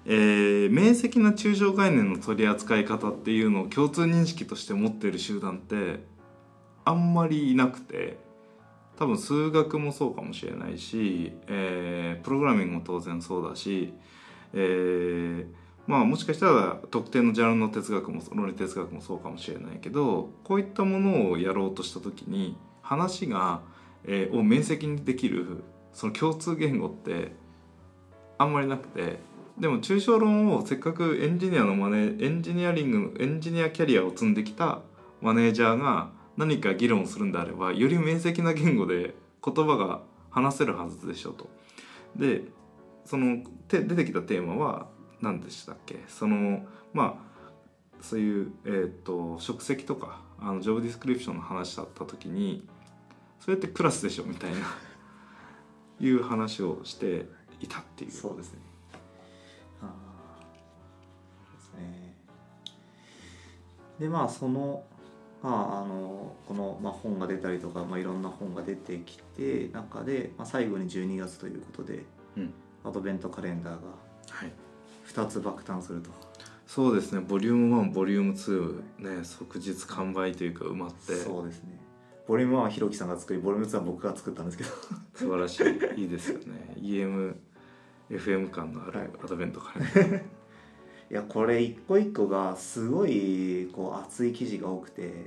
[0.08, 6.04] えー明晰な抽象概念の取り扱い方っていうのを共通認識として持ってる集団って
[6.84, 8.18] あんまりいなくて
[8.96, 13.92] 多分数学もそうかもしれないし、えープログラミングも当然そうだし、
[14.54, 15.46] えー
[15.86, 23.62] まあもしかしたら特定のジャンルの哲学も論理哲学もそうかもしれないけどこういったものをやろうとした時に話が、
[24.04, 27.32] えーを明晰にできるその共通言語って
[28.38, 29.18] あんまりなくて
[29.58, 34.82] でも抽象論をせっかくエンジニアのマネエンジニアリングエンジニアキャリアを積んできた
[35.22, 41.48] マネージャーが何か議論するんであればより明晰な言語で言葉が話せるはずでしょと。
[42.14, 42.42] で
[43.06, 44.88] そのて出てきたテーマは
[45.22, 46.04] 何でしたっけ？
[46.08, 52.68] そのまあそういう、えー、と職責とかあのジョブディスクリプションの話だった時に
[53.40, 54.58] それってクラスでしょみたいな
[55.98, 57.24] いう話をして
[57.60, 58.10] いたっていう。
[58.10, 58.60] そうですね。
[63.98, 64.84] でまあその
[65.42, 72.04] まああのこの、まあ、本が出たりとか、まあ、いろんな本が出てきて中で、まあ、最後に12月ということで、
[72.36, 72.52] うん。
[72.84, 73.80] アドベントカレンダーが
[74.30, 74.52] はい。
[75.08, 76.10] 2つ爆誕すると。
[76.66, 77.20] そうですね。
[77.20, 81.14] ボリューム1ボリューム2ね即日完売というか埋まって。
[81.14, 81.78] そうですね。
[82.26, 84.70] ボリューム1はひろきさんが作りボリューム2は僕が作ったんですけど。
[85.14, 85.60] 素晴らし
[85.96, 86.02] い。
[86.02, 86.74] いいですよね。
[88.10, 89.06] EMFM 感のあはい。
[89.06, 90.20] るアドベントカレンダー、い
[91.14, 95.26] やこれ一個一個がすごいこう熱い記事が多くて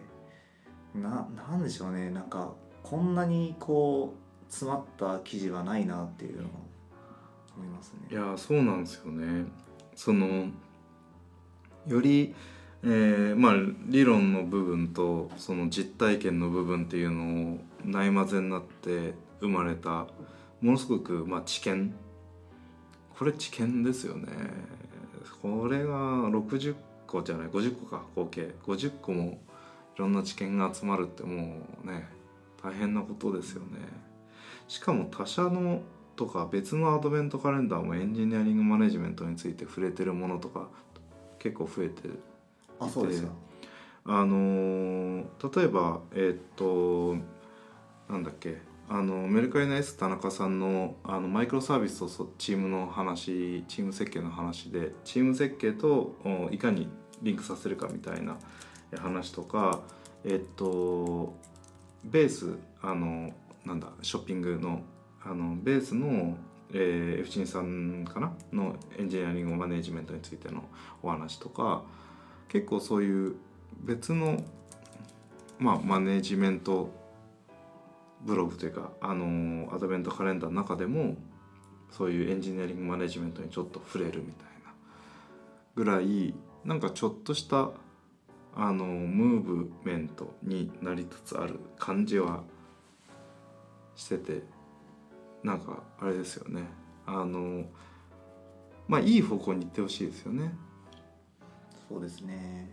[0.93, 2.09] ななんでしょうね。
[2.09, 6.51] なんかこんなにこう詰まった記事はないなっていうのを
[7.55, 8.07] 思いますね。
[8.11, 9.45] いやそうなんですよね。
[9.95, 10.47] その
[11.87, 12.35] より、
[12.83, 13.53] えーまあ、
[13.87, 20.07] 理論の部分とその実体験の部分っていうのをないまぜになって生まれた
[20.61, 21.93] ものすごく、まあ、知見。
[23.17, 24.27] これ知見ですよね。
[25.41, 25.93] これが
[26.29, 26.75] 60
[27.07, 28.53] 個じゃない50個か合計。
[28.65, 29.39] 50個も
[29.95, 32.07] いろんな知見が集まるってもうね
[32.63, 33.79] 大変なことですよね。
[34.67, 35.81] しかも他社の
[36.15, 40.67] とか別のアドベントカレンダーもエンジニアリングマネジメントについて触れてるものとか
[41.39, 42.09] 結構増えて
[42.79, 43.29] あそうですよ
[44.03, 47.15] あのー例えばえーっと
[48.11, 56.89] なんだっけあのメルカリの S 田中さんのあのマイクロサービスとそチームの話チーム設計の話でチーム設計とおいかに
[57.21, 58.37] リンクさせるかみたいな
[58.97, 59.81] 話とか
[60.25, 61.35] えっと
[62.03, 63.31] ベースあの
[63.63, 64.81] なんだショッピングの
[65.23, 66.35] あのベースの、
[66.73, 68.33] えー、F チンさんかな？
[68.51, 70.63] のエンジニアリングマネジメントについての
[71.03, 71.83] お話とか
[72.47, 73.35] 結構そういう
[73.81, 74.43] 別の、
[75.59, 76.89] まあ、マネジメント
[78.21, 81.15] ブログというか、あのーアドベントカレンダーの中でも
[81.91, 84.73] そういうエンジニアリングマネジメントにちょっと触れるみたいな
[85.75, 86.33] ぐらい
[86.65, 87.71] なんかちょっとした
[88.55, 92.43] あのムーブメントになりつつある感じは
[93.95, 94.43] してて
[95.43, 96.63] なんかあれですよね。
[97.05, 97.65] あの
[98.87, 100.51] まあいい方向に行ってほしいですよね。
[101.87, 102.69] そうですね。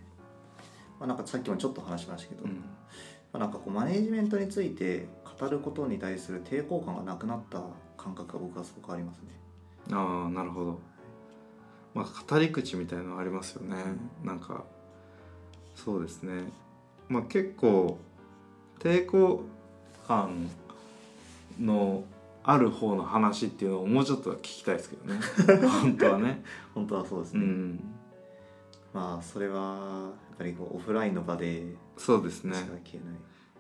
[0.99, 2.51] まあなんかさっきもちょっと話しましたけど、うん。
[2.53, 2.63] ま
[3.35, 5.07] あ、なんかこうマネジメントについて
[5.39, 7.63] 語ることに対する抵抗感がなくなった
[7.97, 9.25] 感覚が僕はすごくありますね。
[9.93, 10.79] ああなるほど。
[11.95, 13.77] まあ語り口みたいなのありますよね。
[14.25, 14.65] なんか
[15.75, 16.45] そうですね。
[17.09, 17.99] まあ結構
[18.79, 19.43] 抵抗
[20.07, 20.49] 感
[21.61, 22.05] の
[22.43, 25.21] ある方の話っていうのをもうちょっとは聞きたいですけどね。
[25.83, 26.45] 本当はね。
[26.75, 27.85] 本当はそうですね、うん。
[28.95, 32.57] まあそれはやっぱりこうオフラインの場でそうですね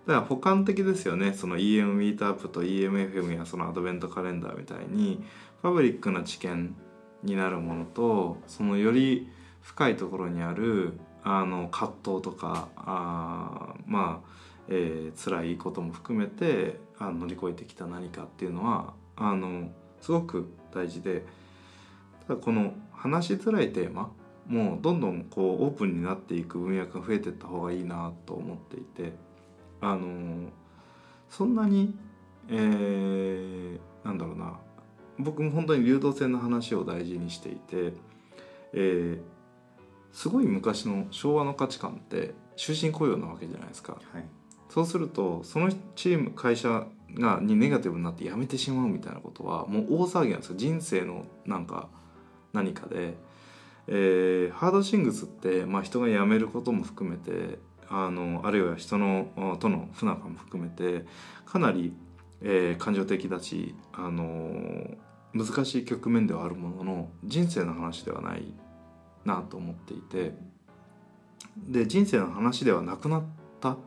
[0.06, 1.32] だから補完的ですよね。
[1.32, 5.22] その EM ミートアップと EMFM やそのアドベントカレンダーみたいに
[5.62, 6.76] パブリックな知見
[7.24, 9.28] になるものとそのより
[9.62, 14.28] 深いところにあるあの葛藤とかあまあ、
[14.68, 21.24] えー辛いことも含めてあの乗り越えてきた何かっていうのはあのすごく大事で
[22.28, 24.12] ただこの話しづらいテーマ
[24.46, 29.12] もうどんどんこうオープンになっていく分野が増えていった方がいいなと思っていて
[29.80, 30.50] あの
[31.28, 31.94] そんなに、
[32.48, 34.58] えーなんだろうな。
[35.18, 37.94] 僕も本当に流動性の話を大事にしていて、
[38.72, 39.20] えー
[40.12, 43.98] すごい昔の昭和の価値観って終身雇用なわけじゃないですか。
[44.12, 44.24] はい。
[44.70, 50.56] そうするとそのチーム会社がにネガティブになって辞めてしまうみたいなことはもう大騒ぎなんですよ。
[50.56, 51.88] 人生のなんか
[52.54, 53.18] 何かで、
[53.88, 57.58] えーハードシングスって、まあ、人が辞めることも含めて
[57.88, 61.06] あのあるいは人のとの不仲も含めて
[61.44, 61.92] かなり、
[62.42, 64.90] えー感情的だし、あの
[65.32, 68.54] 難しい局面ではあるものの人生の話ではない
[69.24, 70.34] なと思っていて
[71.58, 73.22] で人生の話ではなくなっ
[73.60, 73.78] たっ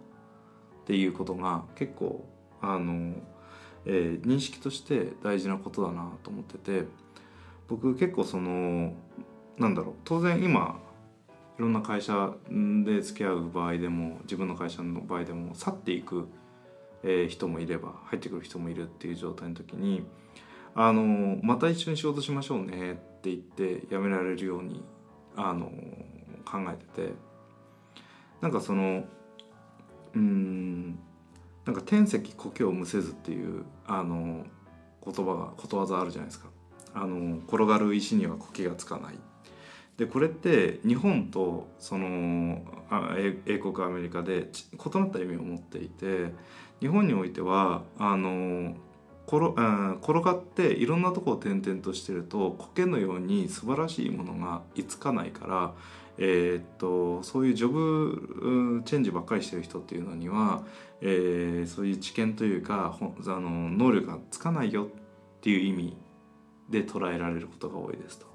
[0.85, 2.27] ていうことが結構
[2.61, 3.15] あの、
[3.85, 6.87] えー認識として大事なことだなと思ってて
[7.67, 8.93] 僕結構その
[9.57, 10.79] なんだろう当然今
[11.59, 12.31] いろんな会社
[12.85, 16.29] で付き合う場合でも自分の会社の場合でも去っていく、
[17.03, 20.05] え人もいれば入ってくる人もいるっていう状態の時に
[20.73, 24.83] あのまた一緒に仕事しましょうねって言って辞められるように
[25.35, 25.69] あの
[26.45, 27.13] 考えてて
[28.41, 29.03] なんかその
[30.13, 30.99] うん
[31.65, 34.45] なんか天石故郷を無せずっていうあの
[35.05, 36.49] 言葉がことわざあるじゃないですか。
[36.93, 39.15] あの転がる石には苔がつかない。
[39.99, 42.61] でこれって日本とその
[43.45, 46.33] 英国アメリカで異なった意味を持っていて
[46.79, 48.77] 日本においてはあの
[49.27, 55.73] 転あ転がっていろんなとこを転々としてると苔のように素晴らしいものがいつかないから、
[56.17, 60.63] えーっとそういうジョブチェンジばっかりしてる人っていうのには、
[61.01, 64.87] えーそういう知見というかあの能力がつかないよっ
[65.41, 65.97] ていう意味
[66.69, 68.28] で捉えられることが多いですと。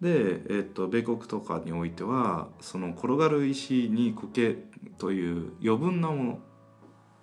[0.00, 4.56] で、えっと、米国とかにおいてはその転がる石に苔
[4.98, 6.38] という余分なもの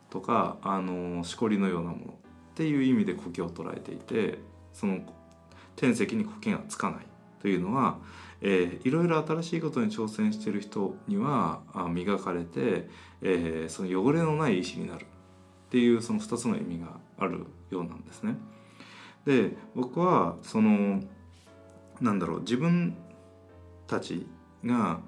[0.10, 2.16] とかあのしこりのようなものっ
[2.56, 4.40] ていう意味で苔を捉えていて
[4.74, 5.00] その
[5.76, 7.06] 天石に苔がつかない
[7.42, 8.00] というのは、
[8.42, 12.90] えーいろいろ新しいことに挑戦している人には磨かれて、
[13.22, 18.38] えーその汚れのない石になるっていうその2つの意味があるようなんですね。
[19.26, 21.02] で僕はその
[22.02, 22.96] なんだろう自分
[23.88, 24.28] たち
[24.66, 25.00] が、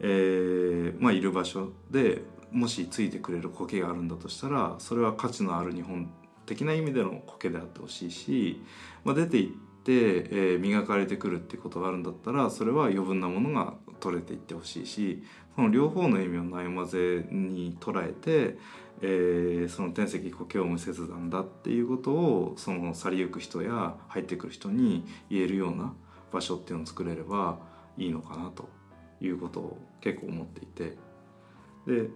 [0.00, 6.10] えーまあ、いる場所でもしついてくれる苔があるんだとしたらそれは価値のある日本
[6.46, 8.62] 的な意味での苔であってほしいし、
[9.04, 15.22] まあ、出ていって、えー磨かれてくるっていうことがあるんだったらそれは余分なものが取れていってほしいし
[15.56, 18.58] その両方の意味をないまぜに捉えて、
[19.02, 25.92] えーその天石苔を無切断だっていうことをその去りゆく人や入ってくる人に言えるような
[26.34, 27.58] 場所っていうのを作れれば
[27.96, 28.68] いいのかなと
[29.20, 30.96] いうことを結構思っていて。
[31.86, 32.08] で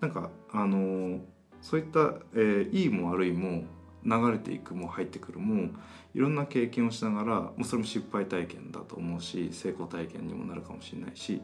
[0.00, 1.20] なんかあの
[1.60, 3.64] そういった、えーいいも悪いも
[4.04, 5.70] 流れていくも入ってくるも
[6.14, 11.42] いろんな経験をしながらもうそれも失敗体験だと思うし成功体験にもなるかもしれないし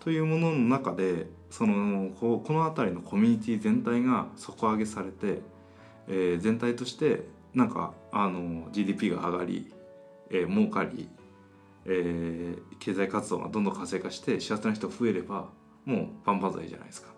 [0.00, 5.42] というものの中でそのここの辺りのコミュニティ全体が底上げされて、
[6.08, 9.70] えー全体としてなんかあの GDP が上がり、
[10.30, 11.08] えー儲かり、
[11.86, 15.48] えー経済活動がどんどん活性化して幸せな人が増えれば
[15.84, 17.08] もう万々歳じゃないですか。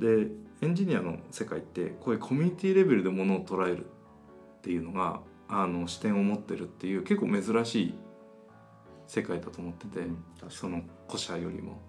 [0.00, 0.28] で
[0.62, 7.94] エンジニアの世界ってこういうコミュニティレベルでものを捉えるっていうのがあの視点を持ってるっていう結構珍しい
[9.06, 11.80] 世界だと思ってて、確かその古社よりも。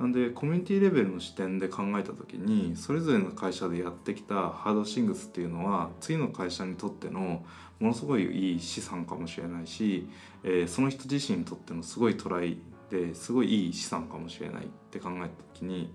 [0.00, 10.08] なんでコミュニティレベルの視点で考えた時にそれぞれの会社でやってきたハードシングスっていうのは次の会社にとってのものすごいいい資産かもしれないし、
[10.42, 12.56] えーその人自身にとってのすごいトライ
[12.88, 15.92] ですごいいい資産かもしれないって考えた時に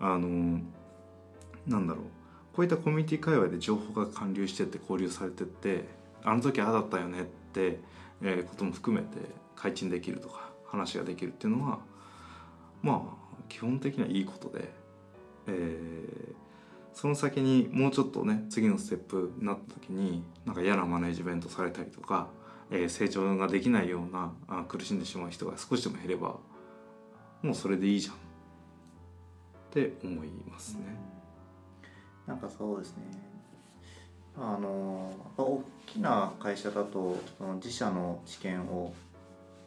[0.00, 0.60] あの
[1.68, 2.04] なんだろう。
[2.54, 5.84] こういったコミュニティ界隈で情報が還流してって交流されてって
[6.22, 7.78] あの時ああだったよねって、
[8.20, 9.16] えーことも含めて
[9.54, 11.78] 開陳できるとか話ができるっていうのは
[12.82, 14.72] まあ基本的にはいいことで、
[15.46, 16.42] えー
[16.94, 22.28] その先にもうちょっとね次のステップになった時になんか嫌なマネジメントされたりとか、
[22.70, 26.36] えー成長ができないようなあ苦しんでしまう人が少しでも減れば
[27.40, 28.18] もうそれでいいじゃんっ
[29.70, 30.80] て思いますね。
[32.26, 33.04] なんかそうですね
[34.36, 38.92] あの大きな会社だとその自社の知見を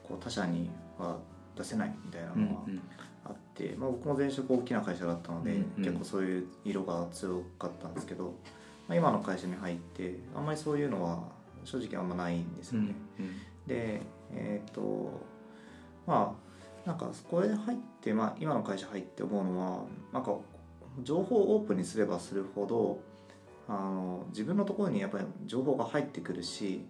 [0.03, 1.17] こう他社には
[1.55, 2.61] 出せないみたいなのが
[3.25, 8.33] あって、まあ、僕も前職大きな会社だったので、結構そういう色が強かったんですけど、
[8.87, 11.23] まあ、今の会社に入ってあんまりそういうのは
[11.63, 12.95] 正直あんまないんですよね。
[13.67, 14.01] で
[14.31, 15.21] えっ、と
[16.05, 16.35] ま
[16.85, 19.83] あなんかこれで入って、まあ、今の会社入って思うのは
[20.13, 20.35] なんか
[21.01, 22.99] 情報をオープンにすればするほど
[23.67, 26.85] あの自分のところにやっぱり情報が入ってくるし、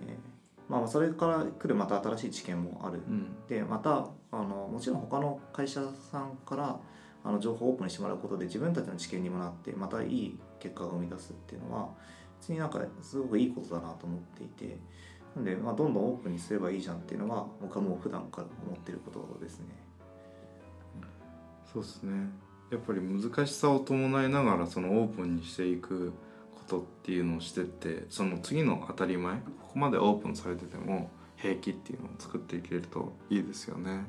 [0.00, 0.37] えー
[0.68, 3.00] まあ、それから来るまた新しい知見もある。
[3.08, 3.46] うん。
[3.48, 6.78] でまたあのもちろん他の会社さんから
[7.24, 11.88] あの情報をオープンにしてもらうことで自分たちの知見にもなってまたいい結果が生み出すっていうのは
[12.40, 14.78] 別になんかすごくいいことだなと思っていて。
[15.36, 19.66] なんで、まあ、どんどんオープンにすればいいじゃんっていうのは僕はもう普段から思ってることですね。
[21.72, 22.30] そうですね。
[22.70, 26.12] やっぱり難しさを伴いながらそのオープンにしていく
[26.68, 29.40] ことっていうのをしてってその次の当たり前こ
[29.72, 34.04] こまでオープンされてても平気っていうのを作っていけるといいですよね。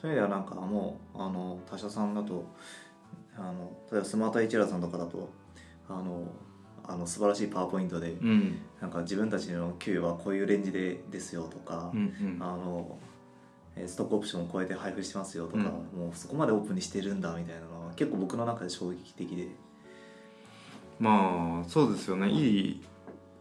[0.00, 2.46] そういう意味ではなんかもうあの他社さんだと
[3.36, 5.28] あの例えばスマート HR さんとかだと
[5.88, 6.24] あの
[6.84, 8.58] あの素晴らしいパワーポイントでうん。
[8.80, 12.42] なんか自分たちの給与はこういうレンジでですよとか、うんうん。
[12.42, 12.98] あの
[13.76, 16.00] えーストックオプションを超えて配布してますよとか、うん。
[16.00, 19.48] もうそこまでオープンにしてるんだみたいなのは結構僕の中で衝撃的で
[21.02, 22.30] まあそうですよね。
[22.30, 22.82] いい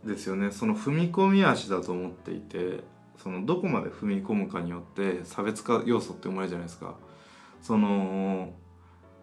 [0.04, 0.50] ですよね。
[0.50, 2.80] その踏み込み足だと思っていて
[3.22, 6.96] そのどこまで踏み込むかによって差別化要素って生まれるじゃないですか。
[7.62, 8.52] その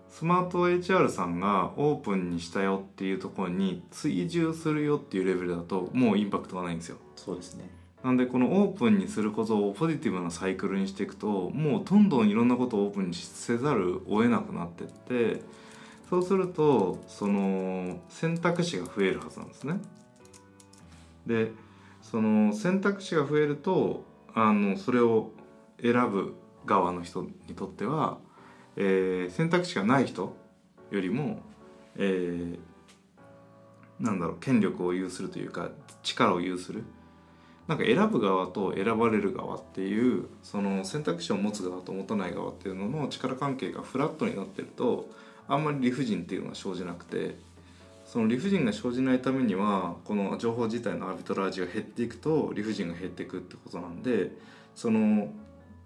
[0.09, 6.99] スマート HR さんがオープンにしたよっていうところに追従するよっていうレベルだともうインパクトがないんですよ。
[7.17, 7.69] そうですね。
[8.05, 15.43] なんでこのオープンにすることをポジティブなサイクルにしていくともうどんどんいろんなことをオープンにせざるを得なくなってって
[16.09, 19.81] そうするとその選択肢が増えるはずなんですね。
[21.27, 21.53] で
[22.01, 24.05] その選択肢が増えると
[24.35, 25.31] あのそれを
[25.83, 26.35] 選ぶ
[26.65, 28.19] 側の人にとっては、
[28.77, 30.35] えー選択肢がない人
[30.91, 31.41] よりも、
[31.97, 32.59] えー
[34.01, 35.71] なんだろう権力を有するというか
[36.03, 36.85] 力を有する
[37.67, 45.09] なんか選ぶ側と選ばれる側っていうその選択肢を持つ側と持たない側っていうのの力関係がフラットになってると
[45.49, 47.37] あんまり理不尽っていうのが生じなくて
[48.05, 54.33] その理不尽が生じないためにはこの情報自体のアービトラージが減っていくと理不尽が減っていくってことなんで
[54.75, 55.29] その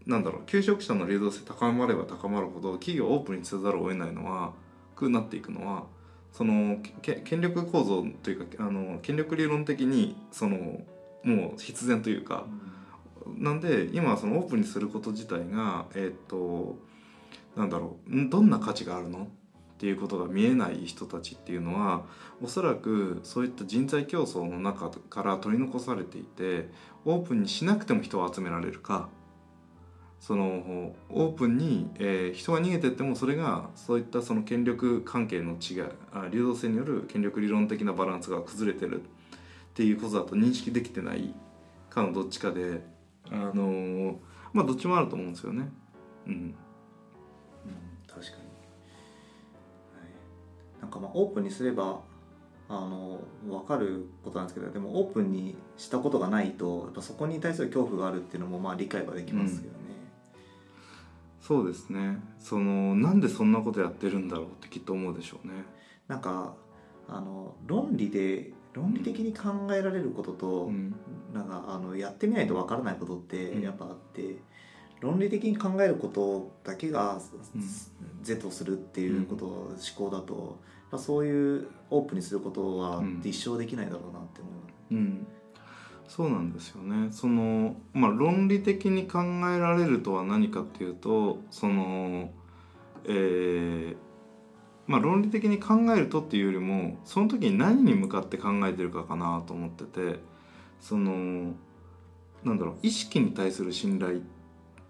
[0.07, 4.53] なんだろう求職者の流動性高まれば高まるほど企業をオープンにせざるを得ないのは
[4.97, 5.85] くなっていくのは
[6.33, 10.81] そのけ権力構造というかあの権力理論的にその
[11.25, 12.47] もう必然というか
[13.37, 16.77] なんで今そのオープンにすること自体がえっ、と
[17.57, 19.29] なんだろうどんな価値があるの
[19.83, 22.05] っていうことが見えない人たちっていうのは
[22.41, 26.69] おそらくそういった人材競争の中から取り残されていて
[27.05, 29.09] オープンにしなくても人を集められるか
[30.21, 35.81] そのオープンに、えー人が逃げてってもそれがそういったその権力関係の違
[36.29, 39.05] い流動性による権力理論的なバランスが崩れてるっ
[39.75, 41.35] ていうことだと認識できてない
[41.91, 42.85] かのどっちかで
[43.33, 44.17] あのー
[44.53, 45.69] まあどっちもあると思うんですよね。
[46.29, 46.55] うん
[48.07, 48.52] 確かに、
[50.83, 52.01] なんかまあオープンにすれば
[52.69, 59.69] あの分かることなんですけどでもオープンにしたことがないとやっぱそこに対する恐怖があるっていうのもまあ理解はできますよね、
[61.41, 62.19] そうですね。
[62.39, 65.55] そのなんでそんなことやってるんだろうってきっと思うでしょうね。
[66.09, 66.55] なんか
[67.09, 70.95] あの論理で論理的に考えられることと、うん。
[71.35, 73.63] なんかあのやってみないと分からないことってうん。
[73.63, 74.37] やっぱあって、
[75.03, 77.21] 論理的に考えることだけが
[77.55, 77.63] うん。
[78.23, 83.21] 是とするっていうこと、思考だとやっぱそういうオープンにすることはうん。
[83.21, 84.73] 立証できないだろうなって思います。
[84.93, 85.27] うん、
[86.07, 87.11] そうなんですよね。
[87.11, 92.31] そのまあ論理的に考えられるとは何かっていうとその
[93.05, 93.97] えー
[94.87, 100.19] まあ論理的に考えるとっていうよりもその時に何に向かって考えてるかかなと思ってて
[100.81, 101.55] その
[102.45, 104.21] なんだろう意識に対する信頼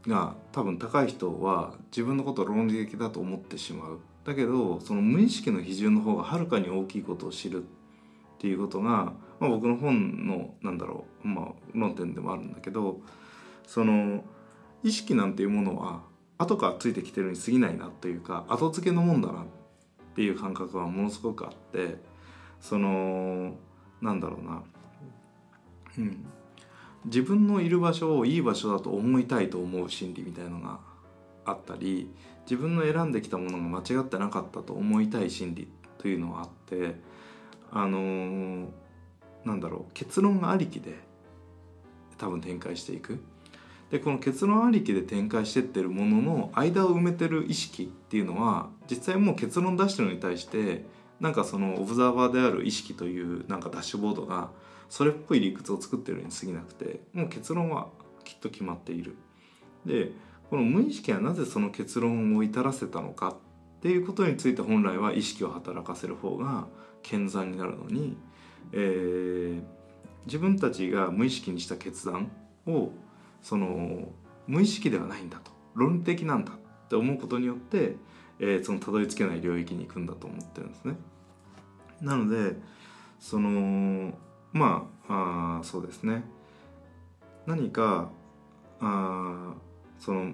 [0.07, 4.01] が多分高い人は自分のことを論理的だと思ってしまう。
[4.25, 7.67] だけどその無意識の比重の方がはるかに大きいことを知るっ
[8.39, 13.01] ていうことが、まあ、僕の本のなんだろう、まあ、論点でもあるんだけど
[13.67, 14.25] その
[14.85, 16.03] 意識なんていうものは
[16.39, 19.45] 後からついてきてるに過ぎないなというか後付けのもんだなっ
[20.15, 21.97] ていう感覚はものすごくあって
[22.61, 23.55] その
[24.01, 24.63] なんだろうな、
[25.99, 26.25] うん、
[27.05, 30.79] 自分のいる場所をいい場所だと思いたいと思う心理みたいのが
[31.45, 32.11] あったり
[32.45, 36.97] 自分の選んできたものが間違ってなかったと思いたい心理というのがあって
[37.71, 38.69] あのー
[39.45, 40.95] なんだろう結論ありきで
[42.19, 43.23] 多分展開していく。
[43.91, 50.87] でこの結論ありきで展開してってるものの間を埋めてる意識っていうのは実際もう結論出してるのに対して
[51.21, 54.49] なんかそのオブザーバーである意識というなんかダッシュボードが
[54.93, 57.89] それっぽい理屈を作ってるに過ぎなくてもう結論は
[58.25, 59.17] きっと決まっている。
[59.87, 60.11] で
[60.51, 66.67] この無意識はなぜその結論を至らせたのかっていうことについて本来は意識を働かせる方が
[67.03, 68.19] 健在になるのに、
[68.73, 69.63] えー
[70.27, 72.31] 自分たちが無意識にした決断
[72.69, 72.91] を
[73.41, 74.09] その
[74.47, 77.97] 無意識ではないんだと論理的なんだって思うことによって、
[78.39, 80.97] えーそのたどり着けない領域に行くんだと思ってるんですね。
[82.03, 82.61] なので
[83.19, 84.13] その
[84.53, 86.25] まああそうですね
[87.47, 88.11] 何か
[88.81, 89.55] あ
[89.99, 90.33] その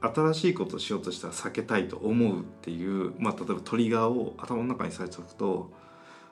[0.00, 5.70] 新しいことをしようとしたら避けたいと思うっていう、まあ、例えばトリガーを頭の中にされておくと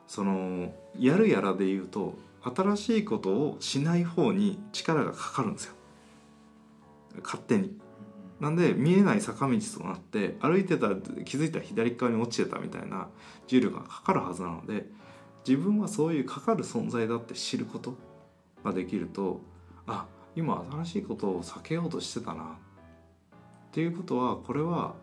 [0.07, 5.75] そのやるやらで言うと新しいことをしない方に力がかかるんですよ
[7.23, 7.79] 勝手に。
[8.41, 10.97] なんで見えない坂道となって歩いてたら
[11.27, 13.09] 気づいたら左側に落ちてたみたいな
[13.47, 14.87] 重力がかかるはずなので
[15.47, 17.97] 自分はそういうかかる存在だって知ること
[18.65, 19.41] ができると
[19.87, 22.45] あ今新しいことを避けようとしてたな。
[22.45, 24.95] っていうことはこれは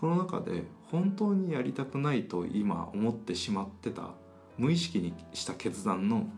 [0.00, 4.10] この中で本当にやりたくないと今思ってしまってた
[4.56, 6.28] 無意識にした決断の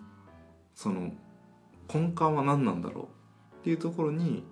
[0.74, 1.12] その
[1.92, 3.04] 根幹は何なんだろう。
[3.60, 4.42] っていうところに、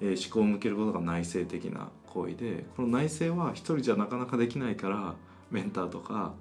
[0.00, 5.14] えー思考を向けることが内省的な行為でこの内省は一人じゃなかなかできないから
[5.50, 6.34] メンターとか、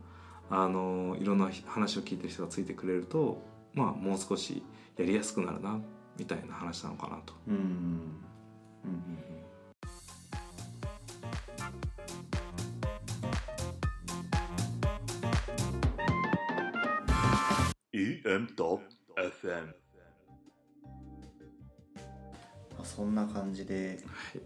[0.52, 3.42] あのいろんな話を聞いてる人がついてくれると
[3.74, 4.62] まあもう少し
[4.98, 5.80] やりやすくなるな
[6.18, 7.34] みたいな話なのかなと。
[7.48, 7.56] うん。
[7.56, 9.22] うん
[23.02, 24.42] そんな感じで、はい。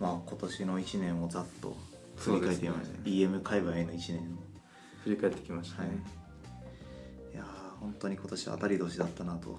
[0.00, 1.76] まあ、今年の1年をざっと
[2.16, 2.96] 振り返ってみました。
[2.96, 3.02] ね。
[3.04, 4.49] EM 界隈への1年を
[5.04, 6.02] 振り返ってきましたはいね。
[7.34, 9.58] いやー本当に今年当たり年だったなと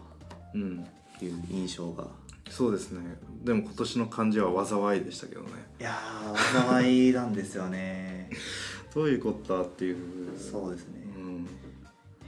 [0.53, 0.85] うん、
[1.21, 2.07] いう印象が
[2.49, 2.99] そうですね。
[3.45, 5.47] でも今年の漢字は災いでしたけどね。
[5.79, 8.29] いやー災いなんですよね
[8.93, 9.97] どういうことだっていう。
[10.37, 11.47] そうですねうん。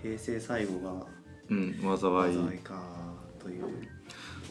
[0.02, 1.06] 平成最後が
[1.50, 2.82] うん災い災いか
[3.40, 3.64] という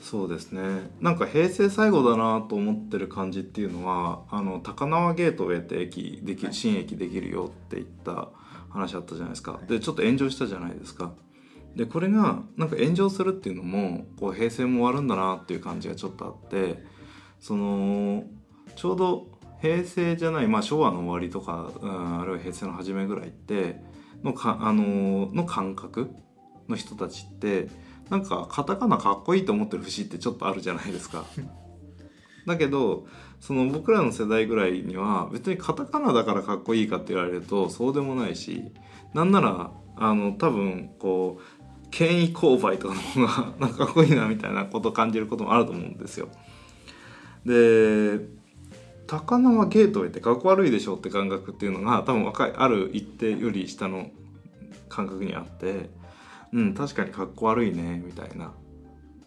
[0.02, 0.62] そうですね
[1.00, 8.28] なんか平成最後だなと思ってる感じっていうのはあの高輪ゲートウェイって駅できはい新駅できるよって言った
[8.72, 9.66] 話あったじゃないですか、はい。
[9.66, 11.12] でちょっと炎上したじゃないですか。
[11.76, 16.84] でこれがなんか炎上するっていうのもこう平成も終わるんだなっていう感じがちょっとあって
[17.40, 18.24] その
[18.76, 19.28] ちょうど
[19.60, 23.80] 平成じゃない、まあ、昭和の終わりとか、うん、あるいは平成の初めぐらいって
[24.22, 26.10] のか、あのの感覚
[26.68, 27.68] の人たちって
[28.10, 31.24] なんかカタカナかっこいいと思ってる節ってちょっとあるじゃないですか。
[32.46, 33.06] だけど
[33.40, 38.72] その僕らの世代ぐらいには別にカタカナだからかっこいいかって言われるとそうでもないし
[39.14, 46.28] なんならあの多分こう権威勾配とかの方が なんかかっこいいなみたいなことを感じることもあると思うんですよ。
[47.44, 48.26] で
[49.06, 54.10] 高輪ゲートウェイってかっこ悪いでしょって感覚っていうのが多分若いある一定より下の
[54.88, 55.90] 感覚にあって
[56.52, 58.52] うん確かにかっこ悪いねみたいな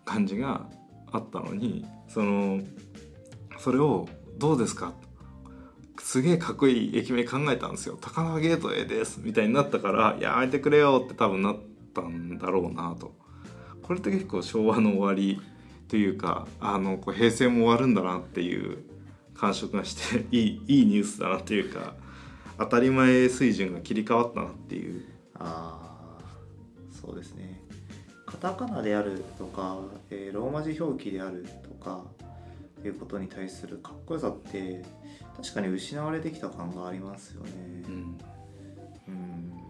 [0.05, 0.67] 感じが
[1.11, 2.61] あったのにその
[3.59, 4.93] それを「どうですか?」
[5.99, 11.57] すげえかっこいい駅名考えたんですよ「高輪ゲートウェイです」みたいになったから「やめてくれよ」って多分なっ
[11.93, 13.15] たんだろうなと。
[13.81, 15.39] これって結構昭和の終わり
[15.87, 18.79] というかあのこう平成も終わるんだなっていう
[19.35, 21.93] 感触がして いいいいニュースだなっていうか
[22.57, 25.03] 当たり前水準が切り替わったなっていう。
[25.35, 26.23] ああ
[26.91, 27.61] そうですね。
[28.25, 29.77] カタカナであるとか、
[30.09, 32.03] えーローマ字表記であるとか
[32.87, 34.83] いうことに対するかっこよさって
[35.37, 37.51] 確かに失われてきた感がありますよね。
[37.87, 38.17] うん。
[39.07, 39.65] うん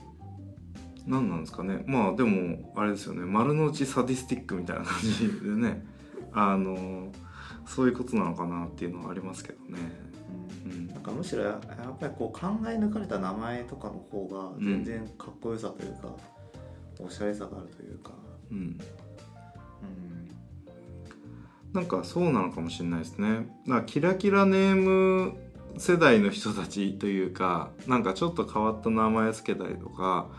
[1.07, 1.84] 何なんですかね。
[1.86, 3.26] まあでもあれですよね。
[3.26, 5.86] 丸の内サディスティックみたいな感じでね。
[6.34, 7.11] あの
[7.66, 9.80] そういうことなのかなっていうのはありますけどね。
[10.66, 10.86] ううん。
[10.86, 16.16] んなんかむしろやっぱりこう考え抜かれた名前とかの方が全然かっこよさというか、
[16.99, 18.11] おしゃれさがあるというか、
[18.51, 18.78] うん、うん、
[21.76, 23.47] なんかそうなのかもしれないですね。
[23.65, 25.34] なキラキラネーム
[25.78, 30.30] 世代の人たちというかなんかちょっと変わった名前つけたりとか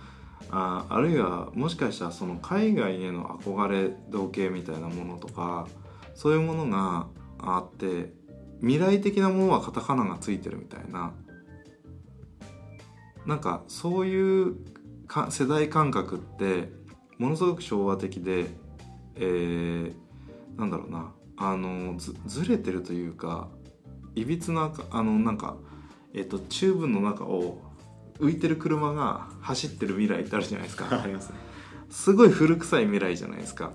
[0.50, 5.68] ああるいはもしかしたらその海外への憧れ同型みたいなものとか
[6.14, 7.06] そういうものが
[7.38, 8.14] あって
[8.62, 11.12] 未来的なものはカタカナがついてるみたいな
[13.26, 14.56] なんかそういう
[15.06, 16.70] か世代感覚って
[17.18, 18.46] ものすごく昭和的で、
[19.16, 20.06] えー
[20.56, 23.48] なんだろうなあのずずれてるというか
[24.14, 25.56] いびつなあのなんか、
[26.14, 27.60] えっとチューブの中を
[28.18, 30.88] 浮いてる車が走ってる未来ってあるじゃないですか。
[31.02, 31.36] ありますね。
[31.90, 33.72] すごい古臭い未来じゃないですか。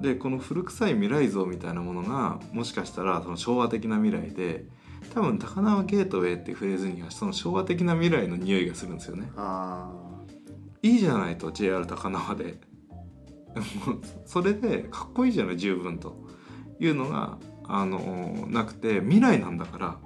[0.00, 4.66] でこの古臭い未来像みたいなものがもしかしたらその昭和的な未来で
[5.12, 9.30] 多分高輪ゲートウェイってフレーズにはその昭和的な未来の匂いがするんですよね。
[9.36, 9.90] あ
[10.82, 12.60] いいじゃないと JR 高輪で。
[14.26, 16.27] それでかっこいいじゃない十分と
[16.80, 19.98] いうのがあのなくて未来なんだから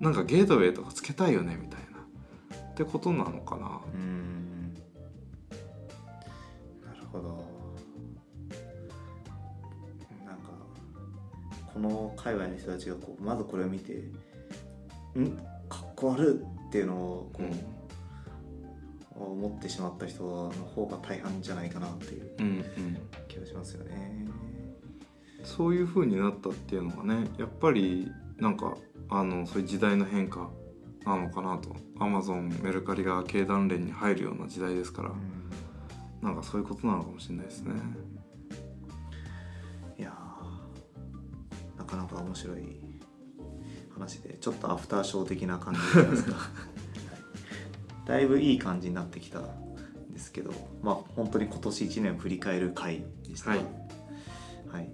[0.00, 1.86] なんかゲートウェイとかつけたいよねみたいな。
[2.56, 3.66] ってことなのかな。
[3.66, 4.74] あうん。
[6.84, 7.44] なるほど。
[10.24, 10.50] なんか
[11.72, 13.92] この界隈の人たちがこうまずこれを見て
[15.18, 15.36] ん？
[15.68, 16.34] かっこ悪い
[16.68, 17.42] っていうのをこ
[19.16, 22.64] う、思ってしまった人の方が大半じゃないかなっていううんうん。
[23.28, 24.26] 気がしますよね。
[25.42, 28.76] そういう風になったっていうのがねやっぱりなんか
[29.08, 30.50] あのそういう時代の変化
[31.04, 31.76] なのかなと。
[31.98, 35.10] アマゾンメルカリが経団連に入るような時代ですから。
[35.10, 36.26] うん。
[36.26, 37.74] なんかそういうことなのかもしれないですね。
[39.98, 42.80] いやーなかなか面白い
[43.92, 46.32] 話でちょっとアフターショー的な感じといいますか。
[46.32, 46.72] はい
[48.04, 53.60] だいぶいい感じになってきたんですけどまあ本当に今年1年を振り返る回でしたはい
[54.70, 54.90] はい、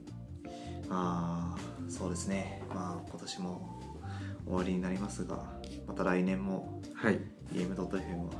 [0.90, 2.62] あーそうですね。
[2.68, 3.80] まあ今年も
[4.46, 5.42] 終わりになりますが
[5.86, 7.20] また来年もはい。
[7.54, 8.32] EM.FM は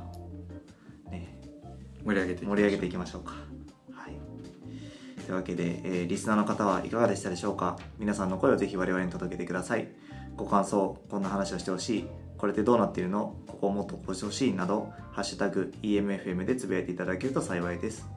[1.11, 1.39] ね
[2.05, 3.33] 盛り上げて盛り上げていきましょうか。
[3.91, 4.13] はい、
[5.23, 7.77] というわけで、えーリスナーの方はいかがでしたでしょうか？
[7.97, 9.87] 皆さんの声をぜひ我々に届けてください。
[10.35, 13.35] ご感想、こんな話をしてほしい、これってどうなっているの？
[13.47, 18.07] ここをもっとこうしてほしいなど、ハッシュタグ EMFM でつぶやいていただけると幸いです。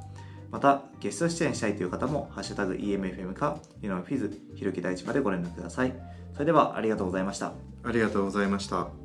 [0.52, 5.94] また、ゲスト出演したいという方も、ハッシュタグ EMFM か、ユノフィズ、ひろき大地までご連絡ください。
[6.34, 7.54] それでは、ありがとうございました。
[7.82, 9.01] ありがとうございました。